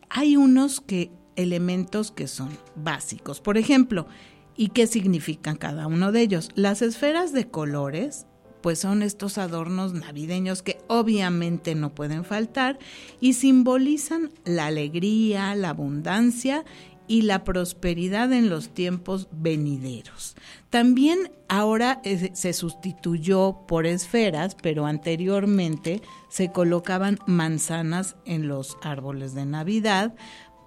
hay 0.09 0.37
unos 0.37 0.81
que 0.81 1.11
elementos 1.35 2.11
que 2.11 2.27
son 2.27 2.49
básicos. 2.75 3.39
Por 3.39 3.57
ejemplo, 3.57 4.07
¿y 4.55 4.69
qué 4.69 4.87
significan 4.87 5.55
cada 5.55 5.87
uno 5.87 6.11
de 6.11 6.21
ellos? 6.21 6.49
Las 6.55 6.81
esferas 6.81 7.31
de 7.31 7.49
colores 7.49 8.25
pues 8.61 8.79
son 8.79 9.03
estos 9.03 9.37
adornos 9.37 9.93
navideños 9.93 10.61
que 10.61 10.79
obviamente 10.87 11.75
no 11.75 11.93
pueden 11.93 12.25
faltar 12.25 12.79
y 13.19 13.33
simbolizan 13.33 14.31
la 14.45 14.67
alegría, 14.67 15.55
la 15.55 15.69
abundancia 15.69 16.65
y 17.09 17.23
la 17.23 17.43
prosperidad 17.43 18.31
en 18.31 18.49
los 18.49 18.69
tiempos 18.69 19.27
venideros. 19.31 20.35
También 20.69 21.31
ahora 21.47 22.01
eh, 22.03 22.29
se 22.33 22.53
sustituyó 22.53 23.61
por 23.67 23.87
esferas, 23.87 24.55
pero 24.61 24.85
anteriormente 24.85 26.03
se 26.29 26.51
colocaban 26.51 27.17
manzanas 27.25 28.15
en 28.25 28.47
los 28.47 28.77
árboles 28.83 29.33
de 29.33 29.47
Navidad 29.47 30.13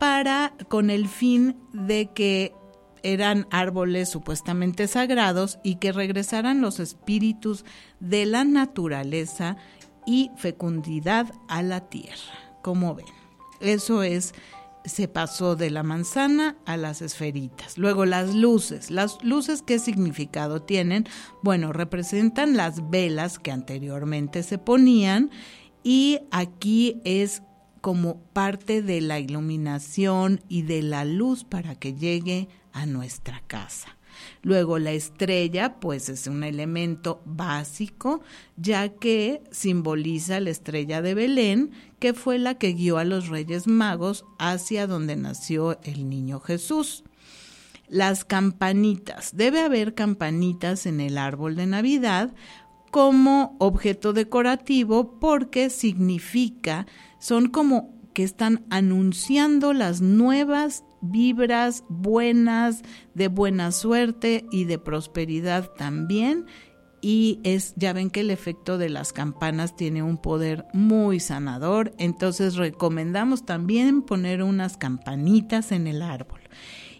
para 0.00 0.52
con 0.68 0.90
el 0.90 1.06
fin 1.06 1.56
de 1.72 2.11
que 2.12 2.52
eran 3.02 3.47
árboles 3.50 4.09
supuestamente 4.09 4.88
sagrados 4.88 5.59
y 5.62 5.76
que 5.76 5.92
regresaran 5.92 6.61
los 6.61 6.80
espíritus 6.80 7.64
de 8.00 8.26
la 8.26 8.44
naturaleza 8.44 9.56
y 10.06 10.30
fecundidad 10.37 11.32
a 11.49 11.62
la 11.62 11.88
tierra. 11.88 12.59
Como 12.62 12.94
ven, 12.94 13.06
eso 13.61 14.02
es 14.02 14.35
se 14.85 15.09
pasó 15.09 15.54
de 15.56 15.71
la 15.71 15.82
manzana 15.82 16.56
a 16.66 16.76
las 16.76 17.02
esferitas. 17.02 17.78
Luego 17.78 18.04
las 18.04 18.35
luces. 18.35 18.90
Las 18.90 19.23
luces, 19.23 19.62
¿qué 19.62 19.78
significado 19.78 20.62
tienen? 20.62 21.06
Bueno, 21.42 21.73
representan 21.73 22.56
las 22.56 22.90
velas 22.90 23.38
que 23.38 23.52
anteriormente 23.52 24.42
se 24.42 24.59
ponían 24.59 25.30
y 25.85 26.21
aquí 26.30 27.00
es 27.04 27.42
como 27.80 28.23
parte 28.32 28.82
de 28.82 29.00
la 29.00 29.18
iluminación 29.18 30.40
y 30.49 30.62
de 30.62 30.82
la 30.82 31.04
luz 31.04 31.44
para 31.44 31.75
que 31.75 31.94
llegue 31.94 32.49
a 32.73 32.87
nuestra 32.87 33.43
casa. 33.47 33.97
Luego 34.43 34.79
la 34.79 34.93
estrella, 34.93 35.81
pues 35.81 36.09
es 36.09 36.26
un 36.26 36.45
elemento 36.45 37.23
básico, 37.25 38.23
ya 38.57 38.88
que 38.91 39.43
simboliza 39.50 40.41
la 40.41 40.50
estrella 40.50 41.02
de 41.02 41.14
Belén, 41.14 41.71
que 41.99 42.14
fue 42.14 42.38
la 42.38 42.57
que 42.57 42.73
guió 42.73 42.99
a 42.99 43.05
los 43.05 43.29
Reyes 43.29 43.67
Magos 43.67 44.25
hacia 44.38 44.87
donde 44.87 45.17
nació 45.17 45.79
el 45.83 46.09
niño 46.09 46.41
Jesús. 46.41 47.05
Las 47.88 48.25
campanitas. 48.25 49.37
Debe 49.37 49.61
haber 49.61 49.95
campanitas 49.95 50.87
en 50.87 51.00
el 51.00 51.19
árbol 51.19 51.57
de 51.57 51.67
Navidad 51.67 52.35
como 52.91 53.57
objeto 53.59 54.12
decorativo 54.12 55.19
porque 55.19 55.71
significa, 55.71 56.87
son 57.19 57.49
como 57.49 58.01
que 58.12 58.23
están 58.23 58.64
anunciando 58.71 59.73
las 59.73 60.00
nuevas 60.00 60.85
vibras 61.00 61.85
buenas, 61.88 62.83
de 63.14 63.28
buena 63.28 63.73
suerte 63.73 64.47
y 64.50 64.64
de 64.64 64.78
prosperidad 64.78 65.71
también. 65.73 66.47
Y 67.00 67.40
es, 67.42 67.75
ya 67.76 67.92
ven 67.92 68.11
que 68.11 68.21
el 68.21 68.31
efecto 68.31 68.78
de 68.78 68.88
las 68.88 69.12
campanas 69.12 69.75
tiene 69.75 70.04
un 70.04 70.19
poder 70.19 70.66
muy 70.73 71.19
sanador, 71.19 71.92
entonces 71.99 72.54
recomendamos 72.54 73.45
también 73.45 74.02
poner 74.02 74.42
unas 74.45 74.76
campanitas 74.76 75.73
en 75.73 75.88
el 75.88 76.00
árbol. 76.00 76.40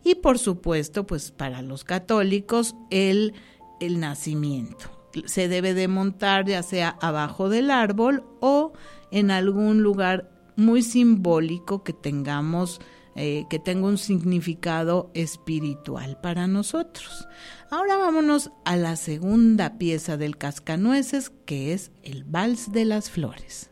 Y 0.03 0.17
por 0.17 0.41
supuesto, 0.41 1.07
pues 1.07 1.31
para 1.31 1.63
los 1.63 1.85
católicos, 1.85 2.75
el, 2.91 3.35
el 3.79 4.01
nacimiento. 4.01 4.91
Se 5.27 5.47
debe 5.47 5.73
de 5.75 5.87
montar 5.87 6.47
ya 6.47 6.65
sea 6.65 6.97
abajo 7.01 7.49
del 7.49 7.71
árbol 7.71 8.25
o 8.41 8.73
en 9.13 9.31
algún 9.31 9.83
lugar 9.83 10.32
muy 10.57 10.83
simbólico 10.83 11.83
que 11.83 11.93
tengamos 11.93 12.81
eh, 13.15 13.45
que 13.51 13.59
tenga 13.59 13.89
un 13.89 13.99
significado 13.99 15.11
espiritual 15.13 16.19
para 16.23 16.47
nosotros. 16.47 17.29
Ahora 17.71 17.99
vámonos 17.99 18.51
a 18.65 18.77
la 18.77 18.97
segunda 18.97 19.77
pieza 19.77 20.17
del 20.17 20.39
cascanueces, 20.39 21.31
que 21.45 21.75
es 21.75 21.91
el 22.03 22.25
vals 22.25 22.73
de 22.73 22.87
las 22.87 23.11
flores. 23.11 23.72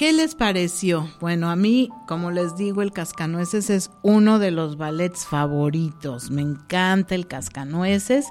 ¿Qué 0.00 0.14
les 0.14 0.34
pareció? 0.34 1.10
Bueno, 1.20 1.50
a 1.50 1.56
mí, 1.56 1.90
como 2.06 2.30
les 2.30 2.56
digo, 2.56 2.80
el 2.80 2.90
Cascanueces 2.90 3.68
es 3.68 3.90
uno 4.00 4.38
de 4.38 4.50
los 4.50 4.78
ballets 4.78 5.26
favoritos. 5.26 6.30
Me 6.30 6.40
encanta 6.40 7.14
el 7.14 7.26
Cascanueces. 7.26 8.24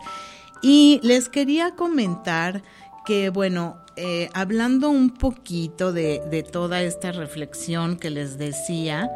Y 0.64 1.00
les 1.04 1.30
quería 1.30 1.76
comentar 1.76 2.64
que, 3.06 3.30
bueno, 3.30 3.78
eh, 3.98 4.30
hablando 4.34 4.90
un 4.90 5.12
poquito 5.12 5.94
de, 5.94 6.24
de 6.32 6.42
toda 6.42 6.82
esta 6.82 7.12
reflexión 7.12 7.98
que 7.98 8.10
les 8.10 8.40
decía, 8.40 9.08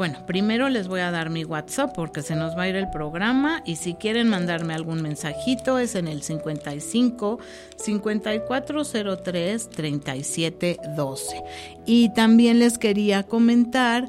bueno, 0.00 0.24
primero 0.24 0.70
les 0.70 0.88
voy 0.88 1.00
a 1.00 1.10
dar 1.10 1.28
mi 1.28 1.44
WhatsApp 1.44 1.94
porque 1.94 2.22
se 2.22 2.34
nos 2.34 2.56
va 2.56 2.62
a 2.62 2.68
ir 2.70 2.76
el 2.76 2.88
programa 2.88 3.60
y 3.66 3.76
si 3.76 3.92
quieren 3.92 4.30
mandarme 4.30 4.72
algún 4.72 5.02
mensajito 5.02 5.78
es 5.78 5.94
en 5.94 6.08
el 6.08 6.22
55 6.22 7.38
5403 7.76 9.68
3712. 9.68 11.42
Y 11.84 12.14
también 12.14 12.60
les 12.60 12.78
quería 12.78 13.24
comentar 13.24 14.08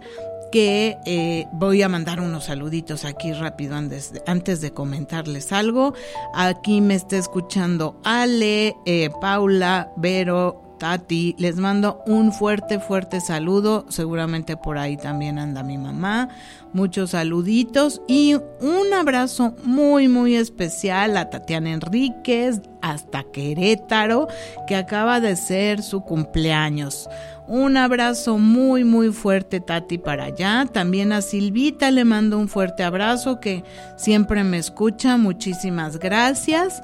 que 0.53 0.95
eh, 1.05 1.47
voy 1.51 1.81
a 1.81 1.89
mandar 1.89 2.21
unos 2.21 2.45
saluditos 2.45 3.03
aquí 3.03 3.33
rápido 3.33 3.75
antes 3.75 4.13
de, 4.13 4.23
antes 4.27 4.61
de 4.61 4.71
comentarles 4.71 5.51
algo. 5.51 5.93
Aquí 6.33 6.79
me 6.79 6.95
está 6.95 7.17
escuchando 7.17 7.99
Ale, 8.05 8.77
eh, 8.85 9.09
Paula, 9.19 9.91
Vero, 9.97 10.70
Tati. 10.81 11.35
Les 11.37 11.57
mando 11.57 12.01
un 12.07 12.33
fuerte, 12.33 12.79
fuerte 12.79 13.21
saludo. 13.21 13.85
Seguramente 13.89 14.57
por 14.57 14.79
ahí 14.79 14.97
también 14.97 15.37
anda 15.37 15.61
mi 15.61 15.77
mamá. 15.77 16.29
Muchos 16.73 17.11
saluditos 17.11 18.01
y 18.07 18.33
un 18.33 18.91
abrazo 18.91 19.53
muy, 19.63 20.07
muy 20.07 20.35
especial 20.35 21.17
a 21.17 21.29
Tatiana 21.29 21.71
Enríquez 21.73 22.61
hasta 22.81 23.21
Querétaro, 23.31 24.27
que 24.65 24.75
acaba 24.75 25.19
de 25.19 25.35
ser 25.35 25.83
su 25.83 26.01
cumpleaños. 26.01 27.07
Un 27.47 27.77
abrazo 27.77 28.39
muy, 28.39 28.83
muy 28.83 29.11
fuerte, 29.11 29.59
Tati, 29.59 29.99
para 29.99 30.25
allá. 30.25 30.65
También 30.65 31.13
a 31.13 31.21
Silvita 31.21 31.91
le 31.91 32.05
mando 32.05 32.39
un 32.39 32.47
fuerte 32.47 32.81
abrazo 32.81 33.39
que 33.39 33.63
siempre 33.97 34.43
me 34.43 34.57
escucha. 34.57 35.17
Muchísimas 35.17 35.99
gracias. 35.99 36.81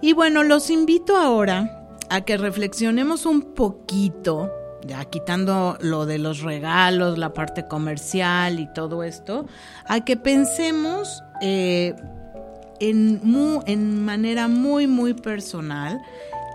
Y 0.00 0.14
bueno, 0.14 0.42
los 0.42 0.70
invito 0.70 1.18
ahora 1.18 1.79
a 2.10 2.22
que 2.22 2.36
reflexionemos 2.36 3.24
un 3.24 3.54
poquito, 3.54 4.52
ya 4.84 5.04
quitando 5.04 5.78
lo 5.80 6.06
de 6.06 6.18
los 6.18 6.42
regalos, 6.42 7.16
la 7.18 7.32
parte 7.32 7.66
comercial 7.68 8.58
y 8.58 8.66
todo 8.72 9.04
esto, 9.04 9.46
a 9.86 10.04
que 10.04 10.16
pensemos 10.16 11.22
eh, 11.40 11.94
en, 12.80 13.20
en 13.66 14.04
manera 14.04 14.48
muy, 14.48 14.88
muy 14.88 15.14
personal 15.14 16.00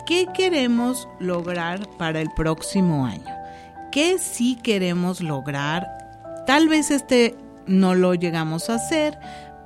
qué 0.05 0.27
queremos 0.33 1.07
lograr 1.19 1.87
para 1.97 2.19
el 2.19 2.29
próximo 2.35 3.05
año. 3.05 3.33
¿Qué 3.93 4.19
sí 4.19 4.57
queremos 4.61 5.21
lograr? 5.21 5.87
Tal 6.45 6.67
vez 6.67 6.91
este 6.91 7.33
no 7.65 7.95
lo 7.95 8.13
llegamos 8.13 8.69
a 8.69 8.75
hacer, 8.75 9.17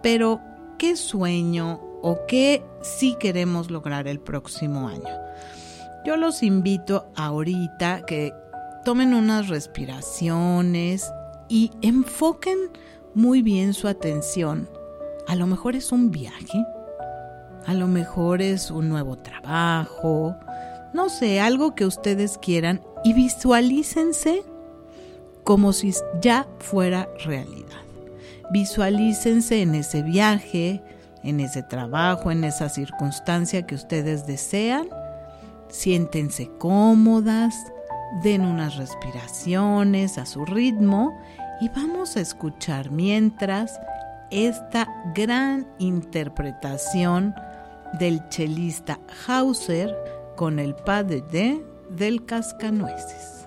pero 0.03 0.39
¿qué 0.77 0.95
sueño 0.95 1.81
o 2.03 2.19
qué 2.27 2.63
sí 2.81 3.17
queremos 3.19 3.71
lograr 3.71 4.07
el 4.07 4.19
próximo 4.19 4.87
año? 4.87 5.29
Yo 6.05 6.15
los 6.15 6.43
invito 6.43 7.11
ahorita 7.15 8.01
que 8.05 8.33
tomen 8.85 9.13
unas 9.13 9.49
respiraciones 9.49 11.11
y 11.49 11.71
enfoquen 11.81 12.57
muy 13.13 13.41
bien 13.41 13.73
su 13.73 13.87
atención. 13.87 14.69
A 15.27 15.35
lo 15.35 15.45
mejor 15.45 15.75
es 15.75 15.91
un 15.91 16.09
viaje, 16.09 16.65
a 17.65 17.73
lo 17.73 17.87
mejor 17.87 18.41
es 18.41 18.71
un 18.71 18.87
nuevo 18.87 19.17
trabajo, 19.17 20.35
no 20.93 21.09
sé, 21.09 21.39
algo 21.41 21.75
que 21.75 21.85
ustedes 21.85 22.37
quieran 22.37 22.81
y 23.03 23.13
visualícense 23.13 24.43
como 25.43 25.73
si 25.73 25.93
ya 26.21 26.47
fuera 26.59 27.09
realidad. 27.25 27.81
Visualícense 28.51 29.61
en 29.61 29.75
ese 29.75 30.01
viaje, 30.01 30.81
en 31.23 31.39
ese 31.41 31.61
trabajo, 31.61 32.31
en 32.31 32.43
esa 32.43 32.69
circunstancia 32.69 33.67
que 33.67 33.75
ustedes 33.75 34.25
desean 34.25 34.87
Siéntense 35.69 36.49
cómodas, 36.57 37.55
den 38.23 38.41
unas 38.41 38.75
respiraciones 38.75 40.17
a 40.17 40.25
su 40.25 40.45
ritmo 40.45 41.17
y 41.61 41.69
vamos 41.69 42.17
a 42.17 42.21
escuchar 42.21 42.91
mientras 42.91 43.79
esta 44.31 44.87
gran 45.13 45.67
interpretación 45.77 47.35
del 47.99 48.27
chelista 48.29 48.99
Hauser 49.27 49.95
con 50.35 50.59
el 50.59 50.75
padre 50.75 51.21
de 51.31 51.63
del 51.89 52.25
cascanueces. 52.25 53.38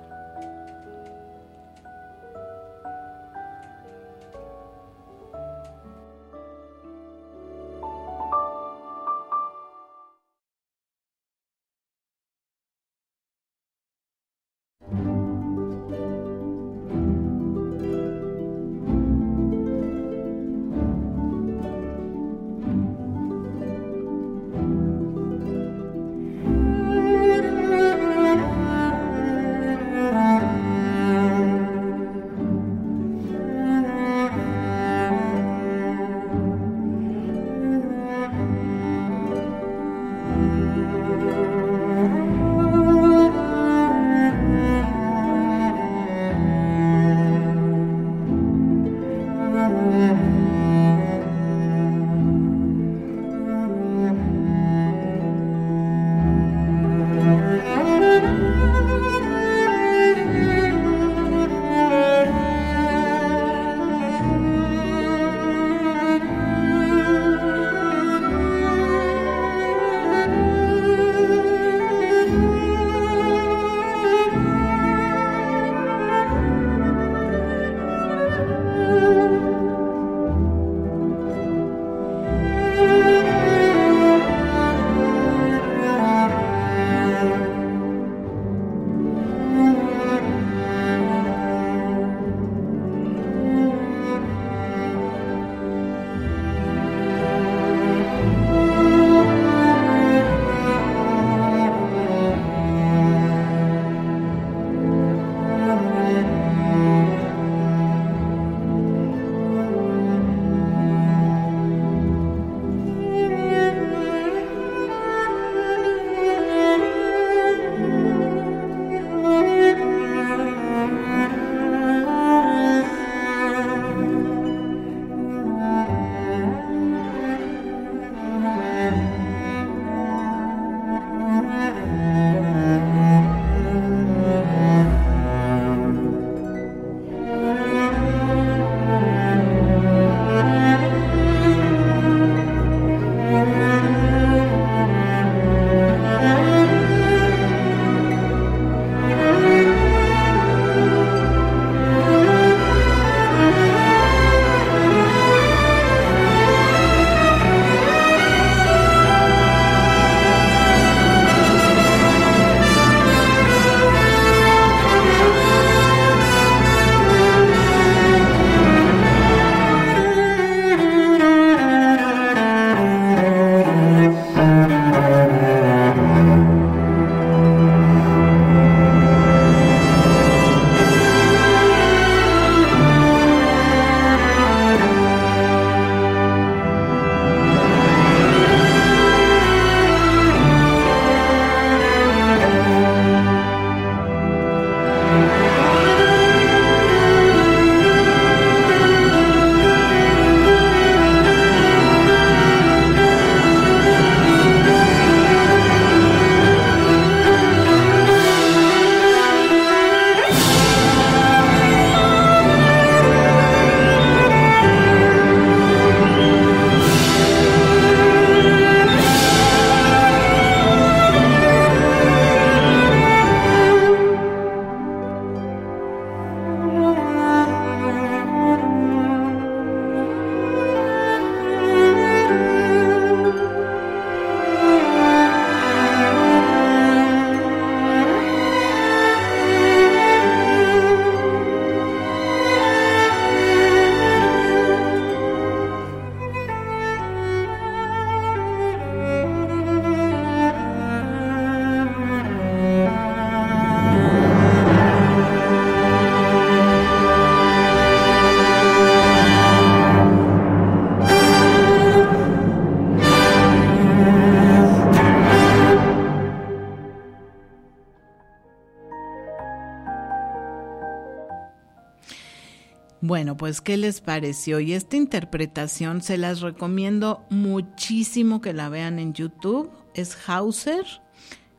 Pues 273.43 273.61
¿qué 273.61 273.77
les 273.77 274.01
pareció? 274.01 274.61
Y 274.61 274.73
esta 274.73 274.97
interpretación 274.97 276.01
se 276.01 276.17
las 276.17 276.43
recomiendo 276.43 277.27
muchísimo 277.29 278.41
que 278.41 278.53
la 278.53 278.69
vean 278.69 279.01
en 279.01 279.15
YouTube. 279.15 279.69
Es 279.95 280.17
Hauser 280.29 280.87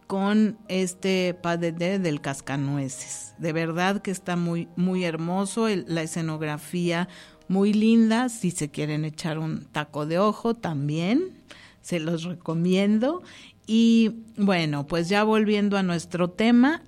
con 0.07 0.57
este 0.69 1.33
padre 1.33 1.99
del 1.99 2.21
cascanueces. 2.21 3.35
De 3.37 3.51
verdad 3.51 4.01
que 4.01 4.11
está 4.11 4.37
muy, 4.37 4.69
muy 4.77 5.03
hermoso, 5.03 5.67
la 5.67 6.03
escenografía 6.03 7.09
muy 7.49 7.73
linda. 7.73 8.29
Si 8.29 8.51
se 8.51 8.71
quieren 8.71 9.03
echar 9.03 9.37
un 9.37 9.65
taco 9.65 10.05
de 10.05 10.19
ojo 10.19 10.53
también, 10.53 11.33
se 11.81 11.99
los 11.99 12.23
recomiendo. 12.23 13.23
Y 13.67 14.21
bueno, 14.37 14.87
pues 14.87 15.09
ya 15.09 15.25
volviendo 15.25 15.75
a 15.75 15.83
nuestro 15.83 16.29
tema, 16.29 16.81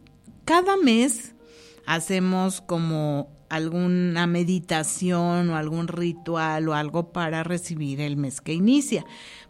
cada 0.46 0.78
mes 0.78 1.36
hacemos 1.86 2.62
como 2.62 3.35
alguna 3.50 4.28
meditación 4.28 5.50
o 5.50 5.56
algún 5.56 5.88
ritual 5.88 6.68
o 6.70 6.74
algo 6.74 7.12
para 7.12 7.44
recibir 7.44 8.02
el 8.02 8.18
mes 8.18 8.42
que 8.42 8.54
inicia. 8.54 9.06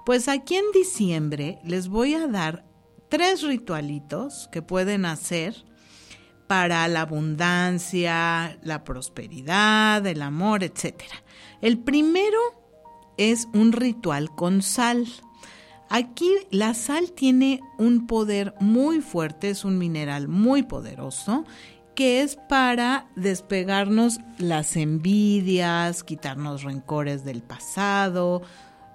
Pues 0.05 0.27
aquí 0.27 0.55
en 0.55 0.71
diciembre 0.73 1.59
les 1.63 1.87
voy 1.87 2.13
a 2.13 2.27
dar 2.27 2.65
tres 3.09 3.43
ritualitos 3.43 4.49
que 4.51 4.61
pueden 4.61 5.05
hacer 5.05 5.55
para 6.47 6.87
la 6.87 7.01
abundancia, 7.01 8.59
la 8.61 8.83
prosperidad, 8.83 10.05
el 10.05 10.21
amor, 10.21 10.63
etc. 10.63 11.03
El 11.61 11.79
primero 11.79 12.37
es 13.17 13.47
un 13.53 13.71
ritual 13.71 14.29
con 14.35 14.61
sal. 14.61 15.07
Aquí 15.89 16.29
la 16.51 16.73
sal 16.73 17.11
tiene 17.11 17.61
un 17.77 18.07
poder 18.07 18.53
muy 18.59 19.01
fuerte, 19.01 19.49
es 19.49 19.65
un 19.65 19.77
mineral 19.77 20.27
muy 20.27 20.63
poderoso 20.63 21.45
que 21.95 22.21
es 22.21 22.35
para 22.35 23.07
despegarnos 23.15 24.19
las 24.37 24.75
envidias, 24.75 26.03
quitarnos 26.03 26.63
rencores 26.63 27.23
del 27.23 27.41
pasado. 27.41 28.41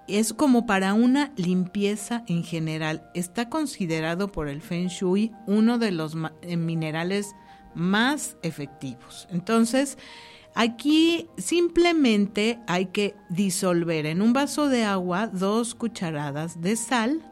Es 0.06 0.34
como 0.34 0.66
para 0.66 0.92
una 0.92 1.32
limpieza 1.36 2.24
en 2.26 2.44
general. 2.44 3.10
Está 3.14 3.48
considerado 3.48 4.30
por 4.30 4.48
el 4.48 4.60
Feng 4.60 4.88
Shui 4.88 5.32
uno 5.46 5.78
de 5.78 5.92
los 5.92 6.14
eh, 6.42 6.56
minerales 6.56 7.34
más 7.74 8.36
efectivos. 8.42 9.26
Entonces, 9.30 9.96
aquí 10.54 11.28
simplemente 11.38 12.58
hay 12.66 12.86
que 12.86 13.14
disolver 13.30 14.04
en 14.04 14.20
un 14.20 14.32
vaso 14.34 14.68
de 14.68 14.84
agua 14.84 15.26
dos 15.28 15.74
cucharadas 15.74 16.60
de 16.60 16.76
sal. 16.76 17.22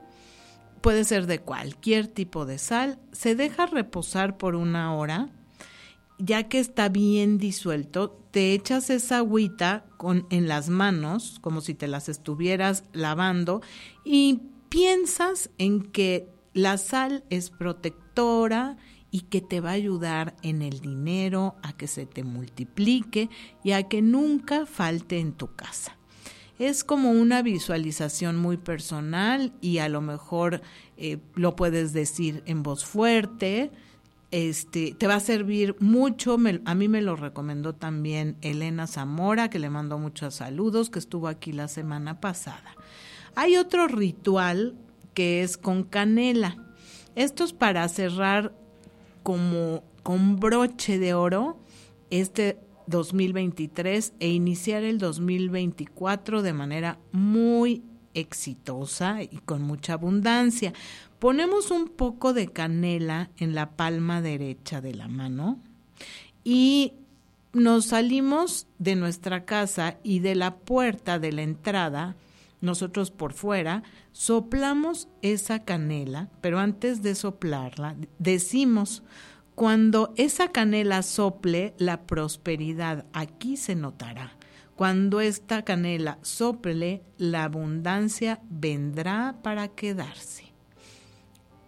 Puede 0.81 1.05
ser 1.05 1.27
de 1.27 1.41
cualquier 1.41 2.07
tipo 2.07 2.47
de 2.47 2.59
sal. 2.59 2.99
Se 3.13 3.35
deja 3.35 3.67
reposar 3.67 4.39
por 4.39 4.55
una 4.55 4.95
hora 4.95 5.29
ya 6.19 6.49
que 6.49 6.59
está 6.59 6.89
bien 6.89 7.39
disuelto, 7.39 8.19
te 8.31 8.53
echas 8.53 8.91
esa 8.91 9.19
agüita 9.19 9.85
con, 9.97 10.27
en 10.31 10.49
las 10.49 10.69
manos, 10.69 11.39
como 11.41 11.61
si 11.61 11.75
te 11.75 11.89
las 11.89 12.09
estuvieras 12.09 12.85
lavando, 12.93 13.63
y 14.05 14.43
piensas 14.69 15.51
en 15.59 15.83
que 15.83 16.29
la 16.53 16.77
sal 16.79 17.25
es 17.31 17.51
protectora 17.51 18.77
y 19.11 19.21
que 19.23 19.41
te 19.41 19.61
va 19.61 19.71
a 19.71 19.75
ayudar 19.75 20.37
en 20.43 20.63
el 20.63 20.81
dinero, 20.81 21.57
a 21.63 21.73
que 21.77 21.87
se 21.87 22.05
te 22.05 22.25
multiplique 22.25 23.31
y 23.65 23.73
a 23.73 23.85
que 23.85 24.03
nunca 24.03 24.67
falte 24.67 25.19
en 25.19 25.33
tu 25.33 25.55
casa. 25.55 25.97
Es 26.59 26.83
como 26.83 27.13
una 27.13 27.41
visualización 27.43 28.37
muy 28.37 28.57
personal 28.57 29.53
y 29.61 29.79
a 29.79 29.89
lo 29.89 30.01
mejor 30.01 30.61
eh, 30.97 31.19
lo 31.35 31.55
puedes 31.55 31.93
decir 31.93 32.43
en 32.47 32.65
voz 32.65 32.85
fuerte, 32.85 33.71
este, 34.31 34.95
te 34.99 35.07
va 35.07 35.17
a 35.17 35.21
servir 35.21 35.77
mucho. 35.81 36.37
a 36.65 36.75
mí 36.75 36.89
me 36.89 37.03
lo 37.03 37.17
recomendó 37.17 37.75
también 37.75 38.37
Elena 38.43 38.87
Zamora, 38.87 39.51
que 39.51 39.59
le 39.59 39.71
mandó 39.71 39.99
muchos 39.99 40.35
saludos, 40.37 40.91
que 40.91 40.99
estuvo 40.99 41.29
aquí 41.29 41.53
la 41.53 41.69
semana 41.69 42.21
pasada. 42.21 42.77
Hay 43.35 43.57
otro 43.57 43.89
ritual 43.89 44.77
que 45.15 45.43
es 45.43 45.57
con 45.57 45.85
canela. 45.85 46.57
Esto 47.15 47.45
es 47.45 47.53
para 47.53 47.89
cerrar 47.89 48.53
como 49.23 49.83
con 50.03 50.37
broche 50.37 50.99
de 50.99 51.15
oro 51.15 51.59
este 52.11 52.59
2023 52.87 54.15
e 54.21 54.29
iniciar 54.29 54.83
el 54.83 54.99
2024 54.99 56.43
de 56.43 56.53
manera 56.53 56.99
muy 57.13 57.83
exitosa 58.19 59.23
y 59.23 59.39
con 59.45 59.63
mucha 59.63 59.95
abundancia. 59.95 60.73
Ponemos 61.19 61.71
un 61.71 61.89
poco 61.89 62.33
de 62.33 62.49
canela 62.49 63.31
en 63.39 63.55
la 63.55 63.71
palma 63.71 64.21
derecha 64.21 64.81
de 64.81 64.95
la 64.95 65.09
mano 65.09 65.59
y 66.45 66.95
nos 67.53 67.87
salimos 67.87 68.67
de 68.79 68.95
nuestra 68.97 69.45
casa 69.45 69.99
y 70.03 70.21
de 70.21 70.35
la 70.35 70.57
puerta 70.57 71.19
de 71.19 71.33
la 71.33 71.43
entrada, 71.43 72.17
nosotros 72.61 73.11
por 73.11 73.33
fuera, 73.33 73.83
soplamos 74.13 75.09
esa 75.23 75.65
canela, 75.65 76.29
pero 76.41 76.59
antes 76.59 77.03
de 77.03 77.15
soplarla, 77.15 77.97
decimos, 78.19 79.03
cuando 79.55 80.13
esa 80.17 80.53
canela 80.53 81.03
sople, 81.03 81.75
la 81.79 82.03
prosperidad 82.03 83.07
aquí 83.13 83.57
se 83.57 83.75
notará. 83.75 84.38
Cuando 84.79 85.21
esta 85.21 85.65
canela 85.65 86.21
sople, 86.23 87.03
la 87.17 87.43
abundancia 87.43 88.41
vendrá 88.49 89.35
para 89.43 89.67
quedarse 89.67 90.45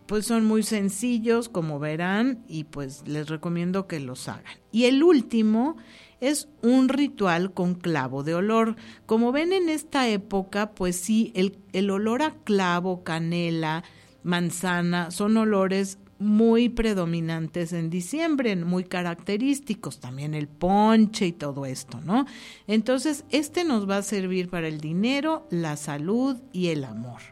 pues 0.07 0.27
son 0.27 0.45
muy 0.45 0.65
sencillos, 0.65 1.49
como 1.49 1.79
verán, 1.79 2.45
y 2.49 2.65
pues 2.65 3.05
les 3.07 3.29
recomiendo 3.29 3.87
que 3.87 4.01
los 4.01 4.29
hagan. 4.29 4.59
Y 4.73 4.87
el 4.87 5.05
último 5.05 5.77
es 6.21 6.49
un 6.63 6.89
ritual 6.89 7.53
con 7.53 7.77
clavo 7.77 8.25
de 8.25 8.35
olor. 8.35 8.75
Como 9.07 9.31
ven 9.31 9.53
en 9.53 9.69
esta 9.69 10.09
época, 10.09 10.73
pues 10.73 10.97
sí, 10.97 11.31
el, 11.37 11.61
el 11.73 11.91
olor 11.91 12.23
a 12.23 12.35
clavo, 12.43 13.05
canela, 13.05 13.85
manzana, 14.25 15.13
son 15.13 15.37
olores 15.37 15.99
muy 16.21 16.69
predominantes 16.69 17.73
en 17.73 17.89
diciembre, 17.89 18.55
muy 18.55 18.85
característicos, 18.85 20.01
también 20.01 20.35
el 20.35 20.49
ponche 20.49 21.27
y 21.27 21.33
todo 21.33 21.65
esto, 21.65 22.01
¿no? 22.03 22.27
Entonces, 22.67 23.25
este 23.31 23.65
nos 23.65 23.89
va 23.89 23.97
a 23.97 24.03
servir 24.03 24.51
para 24.51 24.69
el 24.69 24.81
dinero, 24.81 25.49
la 25.51 25.77
salud 25.77 26.37
y 26.53 26.69
el 26.69 26.85
amor. 26.85 27.23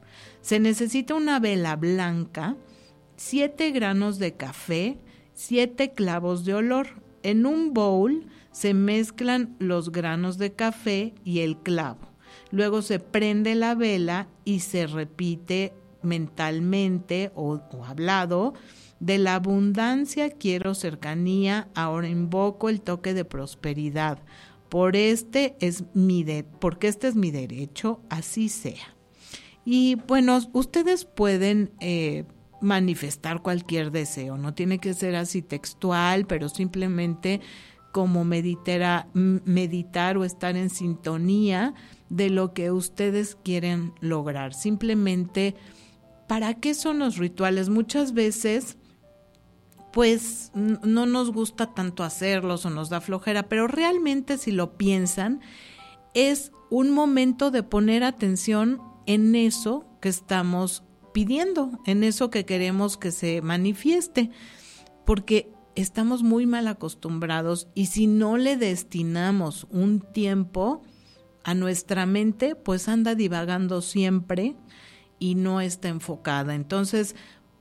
Se 0.41 0.59
necesita 0.59 1.15
una 1.15 1.39
vela 1.39 1.77
blanca, 1.77 2.57
7 3.17 3.73
granos 3.73 4.19
de 4.19 4.35
café, 4.35 4.99
7 5.35 5.93
clavos 5.93 6.47
de 6.47 6.55
olor. 6.55 7.03
En 7.23 7.45
un 7.45 7.75
bowl 7.75 8.27
se 8.53 8.73
mezclan 8.73 9.55
los 9.59 9.93
granos 9.93 10.39
de 10.39 10.55
café 10.55 11.15
y 11.25 11.41
el 11.41 11.59
clavo. 11.59 12.09
Luego 12.51 12.81
se 12.81 13.01
prende 13.01 13.55
la 13.55 13.75
vela 13.75 14.29
y 14.47 14.61
se 14.61 14.87
repite 14.87 15.75
mentalmente 16.03 17.31
o, 17.35 17.61
hablado 17.85 18.55
de 19.01 19.19
la 19.19 19.37
abundancia 19.37 20.31
quiero 20.31 20.75
cercanía, 20.75 21.69
ahora 21.75 22.09
invoco 22.09 22.69
el 22.69 22.81
toque 22.81 23.15
de 23.15 23.25
prosperidad. 23.25 24.19
Por 24.69 24.97
este 24.97 25.57
es 25.61 25.85
mi 25.95 26.25
porque 26.59 26.89
este 26.89 27.09
es 27.09 27.15
mi 27.15 27.31
derecho, 27.31 28.01
así 28.11 28.49
sea. 28.49 28.95
Y 29.65 29.97
bueno, 30.07 30.39
ustedes 30.53 31.05
pueden 31.05 31.71
eh, 31.81 32.25
manifestar 32.61 33.43
cualquier 33.43 33.91
deseo. 33.91 34.37
No 34.37 34.55
tiene 34.55 34.79
que 34.79 34.95
ser 34.95 35.15
así 35.15 35.43
textual, 35.43 36.27
pero 36.27 36.49
simplemente 36.49 37.41
como 37.93 38.25
meditar 38.25 39.07
o 40.19 40.25
estar 40.25 40.57
en 40.57 40.71
sintonía 40.71 41.75
de 42.11 42.31
lo 42.31 42.53
que 42.53 42.71
ustedes 42.71 43.37
quieren 43.43 43.93
lograr. 44.01 44.55
Simplemente, 44.55 45.55
¿para 46.29 46.55
qué 46.55 46.75
son 46.75 47.01
los 47.01 47.17
rituales? 47.17 47.69
Muchas 47.69 48.13
veces 48.13 48.77
pues 49.93 50.53
no 50.55 51.07
nos 51.07 51.33
gusta 51.33 51.75
tanto 51.75 52.05
hacerlos 52.05 52.65
o 52.67 52.71
nos 52.71 52.91
da 52.91 53.01
flojera, 53.01 53.49
pero 53.49 53.67
realmente 53.67 54.39
si 54.39 54.53
lo 54.53 54.77
piensan, 54.77 55.41
es 56.15 56.53
un 56.71 56.91
momento 56.91 57.51
de 57.51 57.63
poner 57.63 58.05
atención 58.05 58.81
en 59.07 59.35
eso 59.35 59.87
que 60.01 60.11
estamos 60.11 60.85
pidiendo, 61.13 61.81
en 61.87 62.05
eso 62.05 62.31
que 62.31 62.45
queremos 62.45 62.99
que 62.99 63.11
se 63.11 63.41
manifieste, 63.41 64.31
porque 65.07 65.51
estamos 65.75 66.23
muy 66.23 66.47
mal 66.47 66.69
acostumbrados 66.69 67.69
y 67.75 67.87
si 67.87 68.07
no 68.07 68.37
le 68.37 68.57
destinamos 68.57 69.67
un 69.71 70.01
tiempo 70.01 70.83
a 71.45 71.55
nuestra 71.55 72.05
mente, 72.05 72.55
pues 72.55 72.89
anda 72.89 73.15
divagando 73.15 73.81
siempre 73.81 74.55
y 75.19 75.35
no 75.35 75.61
está 75.61 75.89
enfocada. 75.89 76.55
Entonces, 76.55 77.15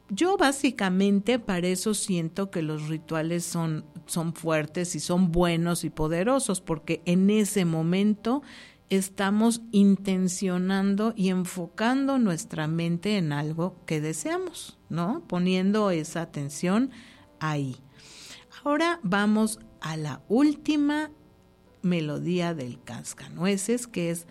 yo 0.10 0.38
básicamente 0.38 1.38
para 1.39 1.68
eso 1.68 1.93
siento 1.93 2.49
que 2.49 2.62
los 2.62 2.88
rituales 2.88 3.43
son, 3.43 3.86
son 4.05 4.34
fuertes 4.34 4.95
y 4.95 4.99
son 4.99 5.32
buenos 5.32 5.84
y 5.84 5.89
poderosos, 5.89 6.62
porque 6.62 7.01
en 7.05 7.30
ese 7.30 7.66
momento 7.66 8.41
estamos 8.89 9.62
intencionando 9.72 11.14
y 11.16 11.30
enfocando 11.30 12.20
nuestra 12.20 12.68
mente 12.68 13.18
en 13.18 13.34
algo 13.34 13.76
que 13.86 13.99
deseamos, 13.99 14.78
¿no? 14.89 15.24
Poniendo 15.28 15.91
esa 15.91 16.22
atención 16.22 16.91
ahí. 17.39 17.76
Ahora 18.64 18.99
vamos 19.03 19.60
a 19.82 19.97
la 19.97 20.22
última 20.30 21.12
melodía 21.82 22.53
del 22.53 22.82
cascanueces, 22.82 23.88
que 23.88 24.10
es 24.12 24.26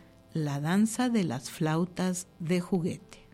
la 0.44 0.60
danza 0.60 1.08
de 1.08 1.24
las 1.24 1.50
flautas 1.50 2.26
de 2.38 2.60
juguete. 2.60 3.25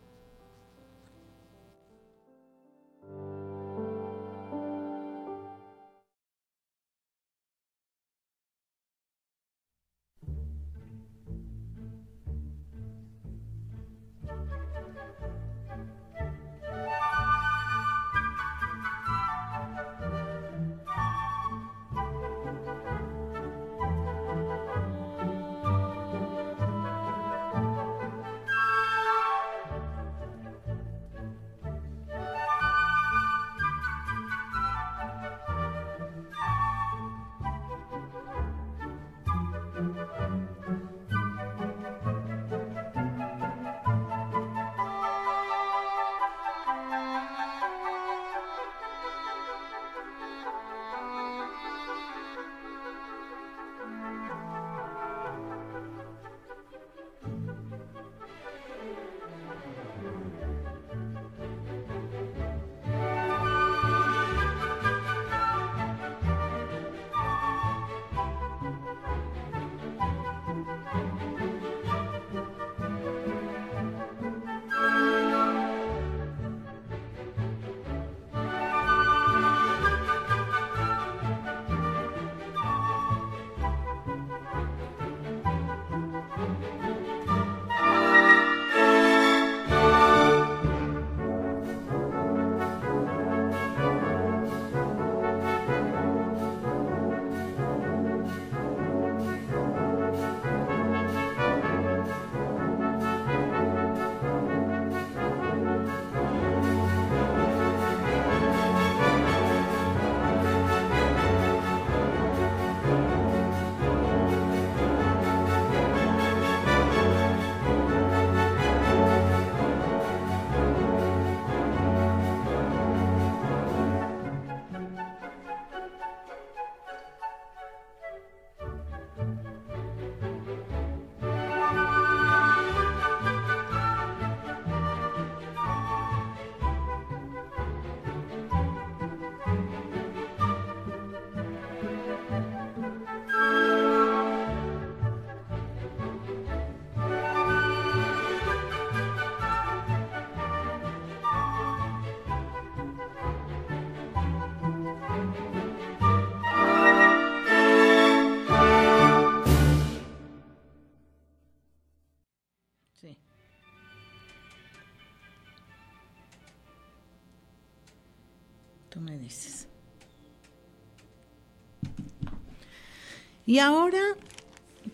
Y 173.52 173.58
ahora, 173.58 174.00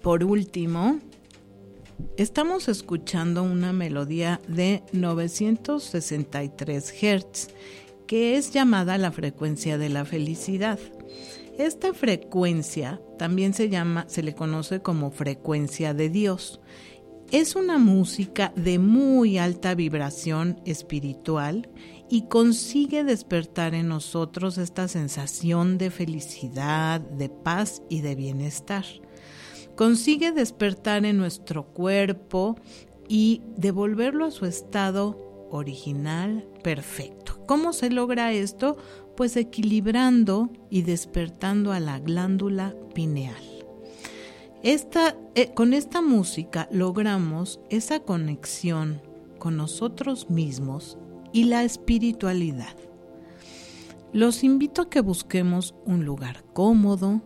por 0.03 0.25
último, 0.25 0.99
estamos 2.17 2.67
escuchando 2.67 3.45
una 3.45 3.73
melodía 3.73 4.41
de 4.49 4.83
963 4.93 6.93
Hz, 6.93 7.51
que 8.09 8.37
es 8.37 8.51
llamada 8.51 8.99
la 8.99 9.13
frecuencia 9.13 9.79
de 9.79 9.91
la 9.91 10.05
felicidad. 10.05 10.81
Esta 11.57 11.95
frecuencia 11.95 13.01
también 13.17 13.55
se 13.55 13.69
llama, 13.69 14.07
se 14.09 14.25
le 14.25 14.35
conoce 14.35 14.83
como 14.83 15.13
frecuencia 15.13 15.95
de 15.95 16.09
Dios. 16.09 16.61
Es 17.31 17.55
una 17.55 17.79
música 17.79 18.53
de 18.57 18.81
muy 18.81 19.39
alta 19.39 19.77
vibración 19.77 20.61
espiritual 20.65 21.69
y 22.11 22.23
consigue 22.23 23.05
despertar 23.05 23.75
en 23.75 23.89
nosotros 23.89 24.59
esta 24.59 24.89
sensación 24.89 25.79
de 25.79 25.91
felicidad, 25.91 27.01
de 27.01 27.29
paz 27.29 27.83
y 27.89 28.01
de 28.01 28.15
bienestar. 28.15 28.85
Consigue 29.77 30.33
despertar 30.33 31.05
en 31.05 31.19
nuestro 31.19 31.67
cuerpo 31.67 32.57
y 33.09 33.43
devolverlo 33.57 34.25
a 34.25 34.31
su 34.31 34.47
estado 34.47 35.49
original 35.51 36.47
perfecto. 36.63 37.45
¿Cómo 37.47 37.73
se 37.73 37.91
logra 37.91 38.33
esto? 38.33 38.77
Pues 39.17 39.37
equilibrando 39.37 40.51
y 40.71 40.83
despertando 40.83 41.73
a 41.73 41.81
la 41.81 41.99
glándula 41.99 42.75
pineal. 42.95 43.43
Esta, 44.63 45.17
eh, 45.35 45.55
con 45.55 45.73
esta 45.73 46.03
música 46.03 46.69
logramos 46.73 47.61
esa 47.71 48.01
conexión 48.01 49.01
con 49.39 49.57
nosotros 49.57 50.29
mismos 50.31 50.99
y 51.33 51.45
la 51.45 51.65
espiritualidad. 51.65 52.77
Los 54.13 54.43
invito 54.43 54.83
a 54.83 54.91
que 54.91 55.01
busquemos 55.01 55.75
un 55.85 56.05
lugar 56.05 56.45
cómodo, 56.55 57.21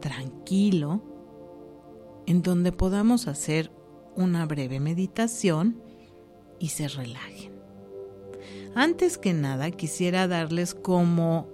tranquilo, 0.00 1.02
en 2.26 2.42
donde 2.42 2.72
podamos 2.72 3.26
hacer 3.26 3.72
una 4.14 4.44
breve 4.44 4.80
meditación 4.80 5.80
y 6.58 6.68
se 6.68 6.88
relajen. 6.88 7.52
Antes 8.74 9.16
que 9.16 9.32
nada 9.32 9.70
quisiera 9.70 10.28
darles 10.28 10.74
como 10.74 11.48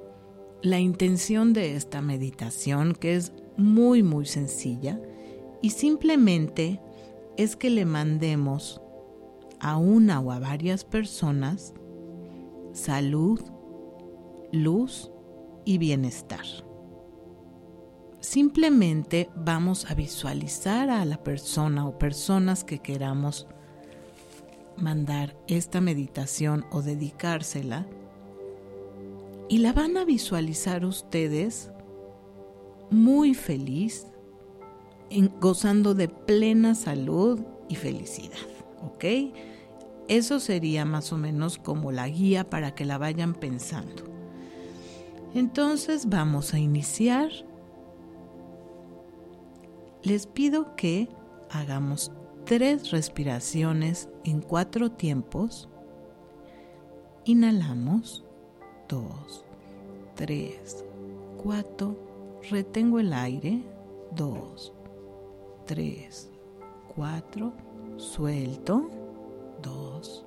la 0.62 0.80
intención 0.80 1.52
de 1.52 1.76
esta 1.76 2.02
meditación, 2.02 2.94
que 2.94 3.14
es 3.14 3.32
muy 3.56 4.02
muy 4.02 4.26
sencilla, 4.26 5.00
y 5.62 5.70
simplemente 5.70 6.80
es 7.36 7.56
que 7.56 7.70
le 7.70 7.84
mandemos 7.84 8.80
a 9.64 9.78
una 9.78 10.20
o 10.20 10.30
a 10.30 10.38
varias 10.38 10.84
personas 10.84 11.72
salud, 12.74 13.40
luz 14.52 15.10
y 15.64 15.78
bienestar. 15.78 16.44
Simplemente 18.20 19.30
vamos 19.34 19.90
a 19.90 19.94
visualizar 19.94 20.90
a 20.90 21.02
la 21.06 21.22
persona 21.22 21.88
o 21.88 21.98
personas 21.98 22.62
que 22.62 22.80
queramos 22.80 23.46
mandar 24.76 25.34
esta 25.46 25.80
meditación 25.80 26.66
o 26.70 26.82
dedicársela 26.82 27.86
y 29.48 29.58
la 29.58 29.72
van 29.72 29.96
a 29.96 30.04
visualizar 30.04 30.84
ustedes 30.84 31.70
muy 32.90 33.32
feliz, 33.32 34.08
gozando 35.40 35.94
de 35.94 36.08
plena 36.08 36.74
salud 36.74 37.40
y 37.70 37.76
felicidad, 37.76 38.36
¿ok? 38.82 39.04
Eso 40.08 40.38
sería 40.38 40.84
más 40.84 41.12
o 41.12 41.18
menos 41.18 41.58
como 41.58 41.90
la 41.90 42.08
guía 42.08 42.44
para 42.44 42.74
que 42.74 42.84
la 42.84 42.98
vayan 42.98 43.34
pensando. 43.34 44.04
Entonces 45.34 46.08
vamos 46.08 46.54
a 46.54 46.58
iniciar. 46.58 47.30
Les 50.02 50.26
pido 50.26 50.76
que 50.76 51.08
hagamos 51.50 52.12
tres 52.44 52.90
respiraciones 52.90 54.08
en 54.24 54.42
cuatro 54.42 54.92
tiempos. 54.92 55.68
Inhalamos, 57.24 58.24
dos, 58.88 59.44
tres, 60.14 60.84
cuatro, 61.42 61.96
retengo 62.50 63.00
el 63.00 63.14
aire, 63.14 63.62
dos, 64.14 64.74
tres, 65.64 66.30
cuatro, 66.94 67.54
suelto, 67.96 68.90
dos, 69.62 70.24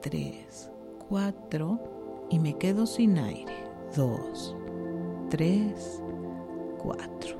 tres, 0.00 0.70
cuatro 1.08 1.78
y 2.30 2.38
me 2.38 2.56
quedo 2.56 2.86
sin 2.86 3.18
aire, 3.18 3.64
dos, 3.96 4.56
tres, 5.28 6.02
cuatro. 6.78 7.36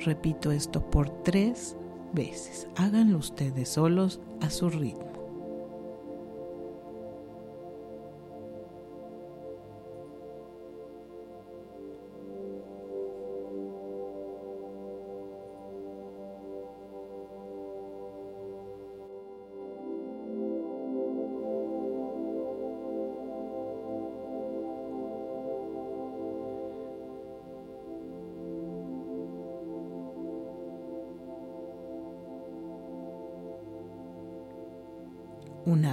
Repito 0.00 0.52
esto 0.52 0.80
por 0.80 1.10
tres 1.22 1.76
veces. 2.12 2.68
Háganlo 2.76 3.18
ustedes 3.18 3.68
solos 3.68 4.20
a 4.40 4.50
su 4.50 4.70
ritmo. 4.70 5.07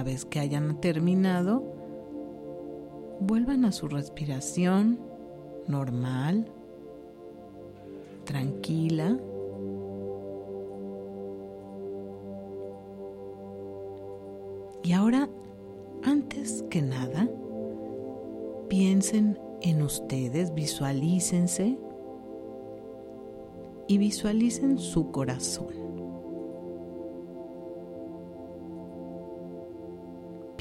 Vez 0.06 0.24
que 0.24 0.38
hayan 0.38 0.80
terminado, 0.80 1.64
vuelvan 3.18 3.64
a 3.64 3.72
su 3.72 3.88
respiración 3.88 5.00
normal, 5.66 6.46
tranquila. 8.24 9.18
Y 14.84 14.92
ahora, 14.92 15.28
antes 16.04 16.64
que 16.70 16.82
nada, 16.82 17.28
piensen 18.68 19.36
en 19.60 19.82
ustedes, 19.82 20.54
visualícense 20.54 21.76
y 23.88 23.98
visualicen 23.98 24.78
su 24.78 25.10
corazón. 25.10 25.85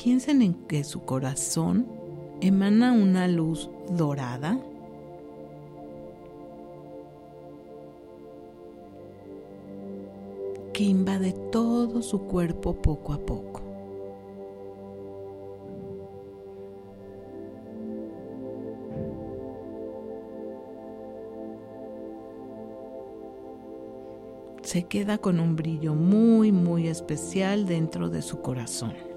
Piensen 0.05 0.43
en 0.43 0.53
que 0.53 0.83
su 0.83 1.03
corazón 1.03 1.87
emana 2.39 2.91
una 2.93 3.27
luz 3.27 3.71
dorada 3.89 4.59
que 10.73 10.83
invade 10.83 11.31
todo 11.51 12.03
su 12.03 12.19
cuerpo 12.19 12.75
poco 12.75 13.13
a 13.13 13.17
poco. 13.17 13.61
Se 24.61 24.83
queda 24.83 25.17
con 25.17 25.39
un 25.39 25.55
brillo 25.55 25.95
muy, 25.95 26.51
muy 26.51 26.89
especial 26.89 27.65
dentro 27.65 28.09
de 28.09 28.21
su 28.21 28.41
corazón. 28.41 29.14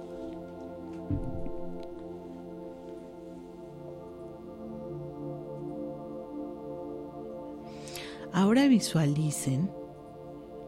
Ahora 8.39 8.69
visualicen 8.69 9.69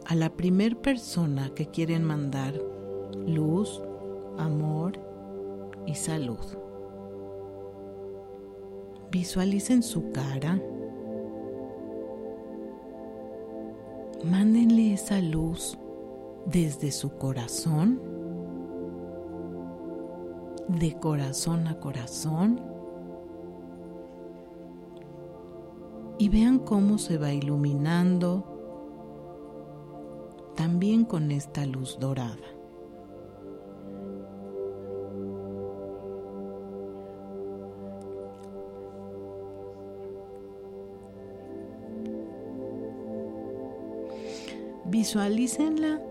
a 0.04 0.16
la 0.16 0.30
primer 0.30 0.78
persona 0.78 1.54
que 1.54 1.66
quieren 1.66 2.02
mandar 2.02 2.60
luz, 3.28 3.80
amor 4.38 4.98
y 5.86 5.94
salud. 5.94 6.44
Visualicen 9.12 9.84
su 9.84 10.10
cara. 10.10 10.60
Mándenle 14.24 14.94
esa 14.94 15.20
luz 15.20 15.78
desde 16.46 16.90
su 16.90 17.10
corazón, 17.18 18.02
de 20.66 20.98
corazón 20.98 21.68
a 21.68 21.78
corazón 21.78 22.69
y 26.20 26.28
vean 26.28 26.58
cómo 26.58 26.98
se 26.98 27.16
va 27.16 27.32
iluminando 27.32 28.44
también 30.54 31.06
con 31.06 31.30
esta 31.30 31.64
luz 31.64 31.96
dorada. 31.98 32.36
Visualícenla 44.84 46.02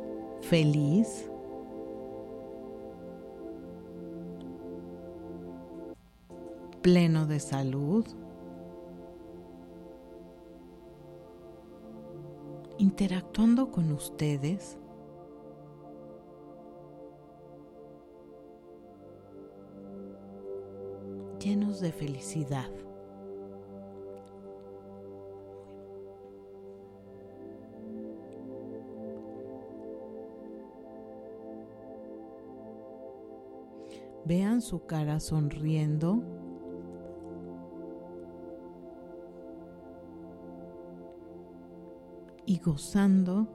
feliz, 0.42 1.30
pleno 6.82 7.28
de 7.28 7.40
salud. 7.40 8.08
Interactuando 12.90 13.70
con 13.70 13.92
ustedes, 13.92 14.80
llenos 21.40 21.82
de 21.82 21.92
felicidad. 21.92 22.72
Vean 34.26 34.62
su 34.64 34.88
cara 34.88 35.20
sonriendo 35.20 36.39
gozando 42.64 43.48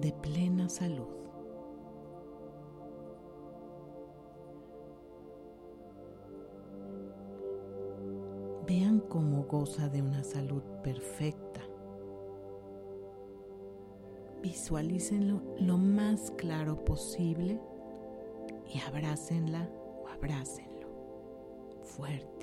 de 0.00 0.12
plena 0.12 0.68
salud. 0.68 1.06
Vean 8.66 9.00
cómo 9.00 9.44
goza 9.44 9.88
de 9.88 10.02
una 10.02 10.24
salud 10.24 10.62
perfecta. 10.82 11.60
Visualícenlo 14.42 15.40
lo 15.60 15.78
más 15.78 16.30
claro 16.32 16.84
posible 16.84 17.60
y 18.66 18.80
abrácenla 18.80 19.70
o 20.02 20.08
abrácenlo 20.08 20.88
fuerte. 21.82 22.33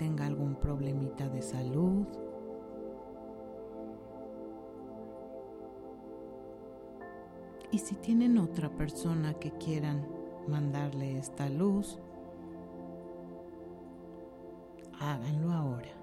Tenga 0.00 0.24
algún 0.24 0.54
problemita 0.54 1.28
de 1.28 1.42
salud. 1.42 2.06
Y 7.70 7.76
si 7.76 7.96
tienen 7.96 8.38
otra 8.38 8.70
persona 8.70 9.34
que 9.34 9.50
quieran 9.52 10.08
mandarle 10.48 11.18
esta 11.18 11.50
luz, 11.50 11.98
háganlo 14.98 15.52
ahora. 15.52 15.99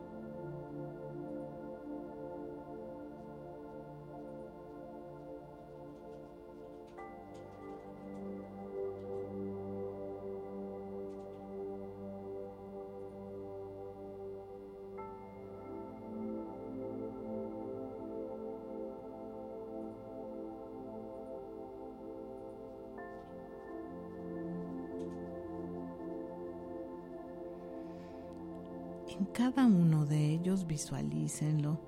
Cada 29.34 29.66
uno 29.66 30.06
de 30.06 30.32
ellos 30.32 30.68
visualícenlo 30.68 31.80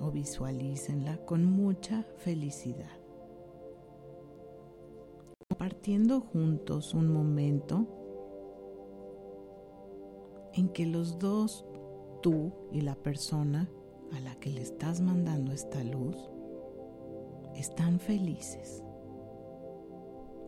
o 0.00 0.10
visualícenla 0.10 1.18
con 1.26 1.44
mucha 1.44 2.04
felicidad. 2.16 2.90
Compartiendo 5.48 6.20
juntos 6.20 6.94
un 6.94 7.12
momento 7.12 7.86
en 10.54 10.70
que 10.70 10.86
los 10.86 11.18
dos, 11.18 11.66
tú 12.22 12.52
y 12.70 12.80
la 12.80 12.94
persona 12.94 13.68
a 14.12 14.20
la 14.20 14.34
que 14.36 14.50
le 14.50 14.62
estás 14.62 15.00
mandando 15.00 15.52
esta 15.52 15.84
luz, 15.84 16.16
están 17.54 18.00
felices, 18.00 18.82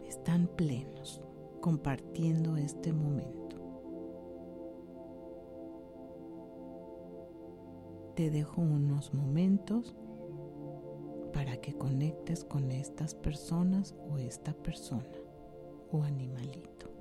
están 0.07 0.49
plenos 0.49 1.21
compartiendo 1.61 2.57
este 2.57 2.93
momento. 2.93 3.44
Te 8.15 8.31
dejo 8.31 8.61
unos 8.61 9.12
momentos 9.12 9.97
para 11.33 11.57
que 11.57 11.75
conectes 11.75 12.45
con 12.45 12.71
estas 12.71 13.12
personas 13.12 13.97
o 14.09 14.19
esta 14.19 14.53
persona 14.53 15.19
o 15.91 16.05
animalito. 16.05 16.94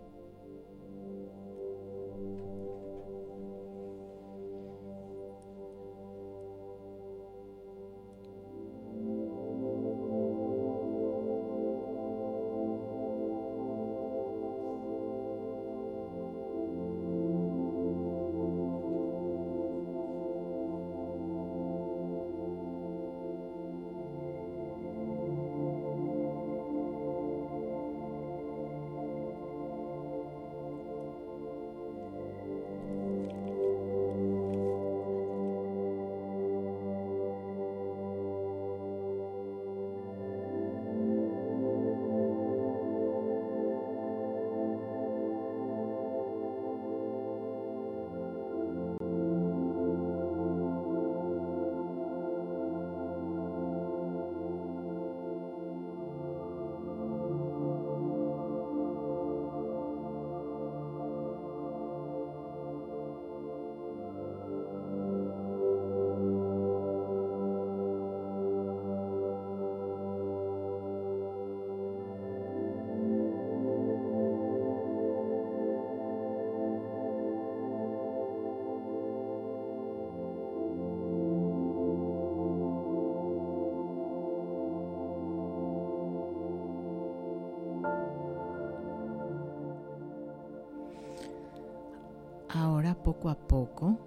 Poco 93.03 93.29
a 93.29 93.35
poco 93.35 93.97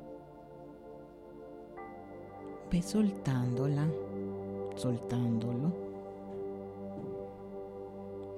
ve 2.70 2.82
soltándola, 2.82 3.86
soltándolo 4.74 5.72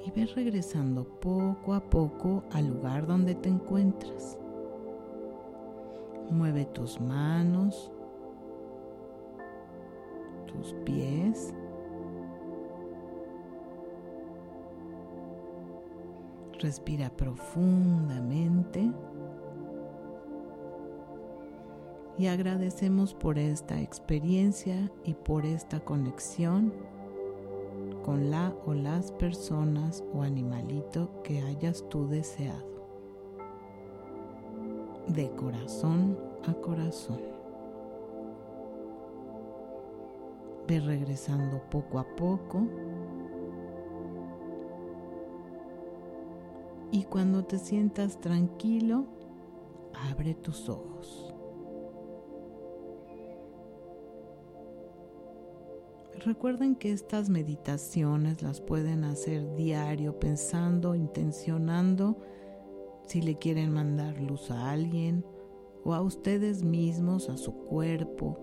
y 0.04 0.10
ve 0.10 0.26
regresando 0.26 1.04
poco 1.04 1.74
a 1.74 1.80
poco 1.80 2.42
al 2.52 2.68
lugar 2.68 3.06
donde 3.06 3.34
te 3.34 3.48
encuentras. 3.48 4.38
Mueve 6.30 6.66
tus 6.66 7.00
manos, 7.00 7.90
tus 10.46 10.74
pies. 10.84 11.54
Respira 16.60 17.08
profundamente. 17.10 18.90
Y 22.18 22.26
agradecemos 22.26 23.14
por 23.14 23.38
esta 23.38 23.80
experiencia 23.80 24.90
y 25.04 25.14
por 25.14 25.46
esta 25.46 25.78
conexión 25.80 26.72
con 28.04 28.30
la 28.30 28.54
o 28.66 28.74
las 28.74 29.12
personas 29.12 30.02
o 30.12 30.22
animalito 30.22 31.22
que 31.22 31.40
hayas 31.42 31.88
tú 31.88 32.08
deseado. 32.08 32.66
De 35.06 35.30
corazón 35.30 36.18
a 36.46 36.54
corazón. 36.54 37.20
Ve 40.66 40.80
regresando 40.80 41.62
poco 41.70 41.98
a 41.98 42.04
poco. 42.16 42.66
Y 46.90 47.04
cuando 47.04 47.44
te 47.44 47.58
sientas 47.58 48.20
tranquilo, 48.20 49.04
abre 50.10 50.34
tus 50.34 50.68
ojos. 50.68 51.27
Recuerden 56.28 56.76
que 56.76 56.92
estas 56.92 57.30
meditaciones 57.30 58.42
las 58.42 58.60
pueden 58.60 59.02
hacer 59.04 59.56
diario 59.56 60.18
pensando, 60.18 60.94
intencionando 60.94 62.18
si 63.06 63.22
le 63.22 63.38
quieren 63.38 63.72
mandar 63.72 64.20
luz 64.20 64.50
a 64.50 64.70
alguien 64.70 65.24
o 65.84 65.94
a 65.94 66.02
ustedes 66.02 66.62
mismos, 66.62 67.30
a 67.30 67.38
su 67.38 67.54
cuerpo, 67.54 68.38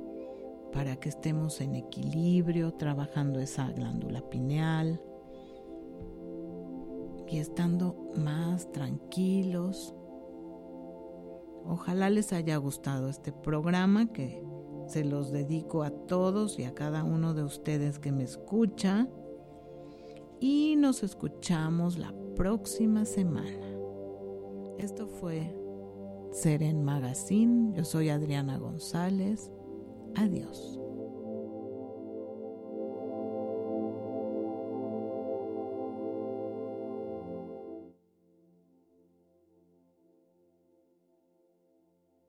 para 0.74 0.96
que 0.96 1.10
estemos 1.10 1.62
en 1.62 1.76
equilibrio, 1.76 2.74
trabajando 2.74 3.40
esa 3.40 3.70
glándula 3.70 4.28
pineal 4.32 5.00
y 7.28 7.38
estando 7.38 8.12
más 8.18 8.72
tranquilos. 8.72 9.94
Ojalá 11.64 12.10
les 12.10 12.34
haya 12.34 12.58
gustado 12.58 13.10
este 13.10 13.32
programa 13.32 14.12
que 14.12 14.44
se 14.88 15.04
los 15.04 15.32
dedico 15.32 15.84
a 15.84 15.90
todos 15.90 16.60
y 16.60 16.64
a 16.64 16.74
cada 16.74 17.04
uno 17.04 17.34
de 17.34 17.44
ustedes 17.44 18.00
que 18.00 18.12
me 18.12 18.24
escucha. 18.24 19.08
Y 20.40 20.76
nos 20.78 21.04
escuchamos 21.04 21.98
la 21.98 22.14
próxima 22.36 23.06
semana. 23.06 23.76
Esto 24.78 25.08
fue 25.08 25.56
Seren 26.32 26.84
Magazine. 26.84 27.74
Yo 27.76 27.84
soy 27.84 28.10
Adriana 28.10 28.58
González. 28.58 29.52
Adiós. 30.16 30.80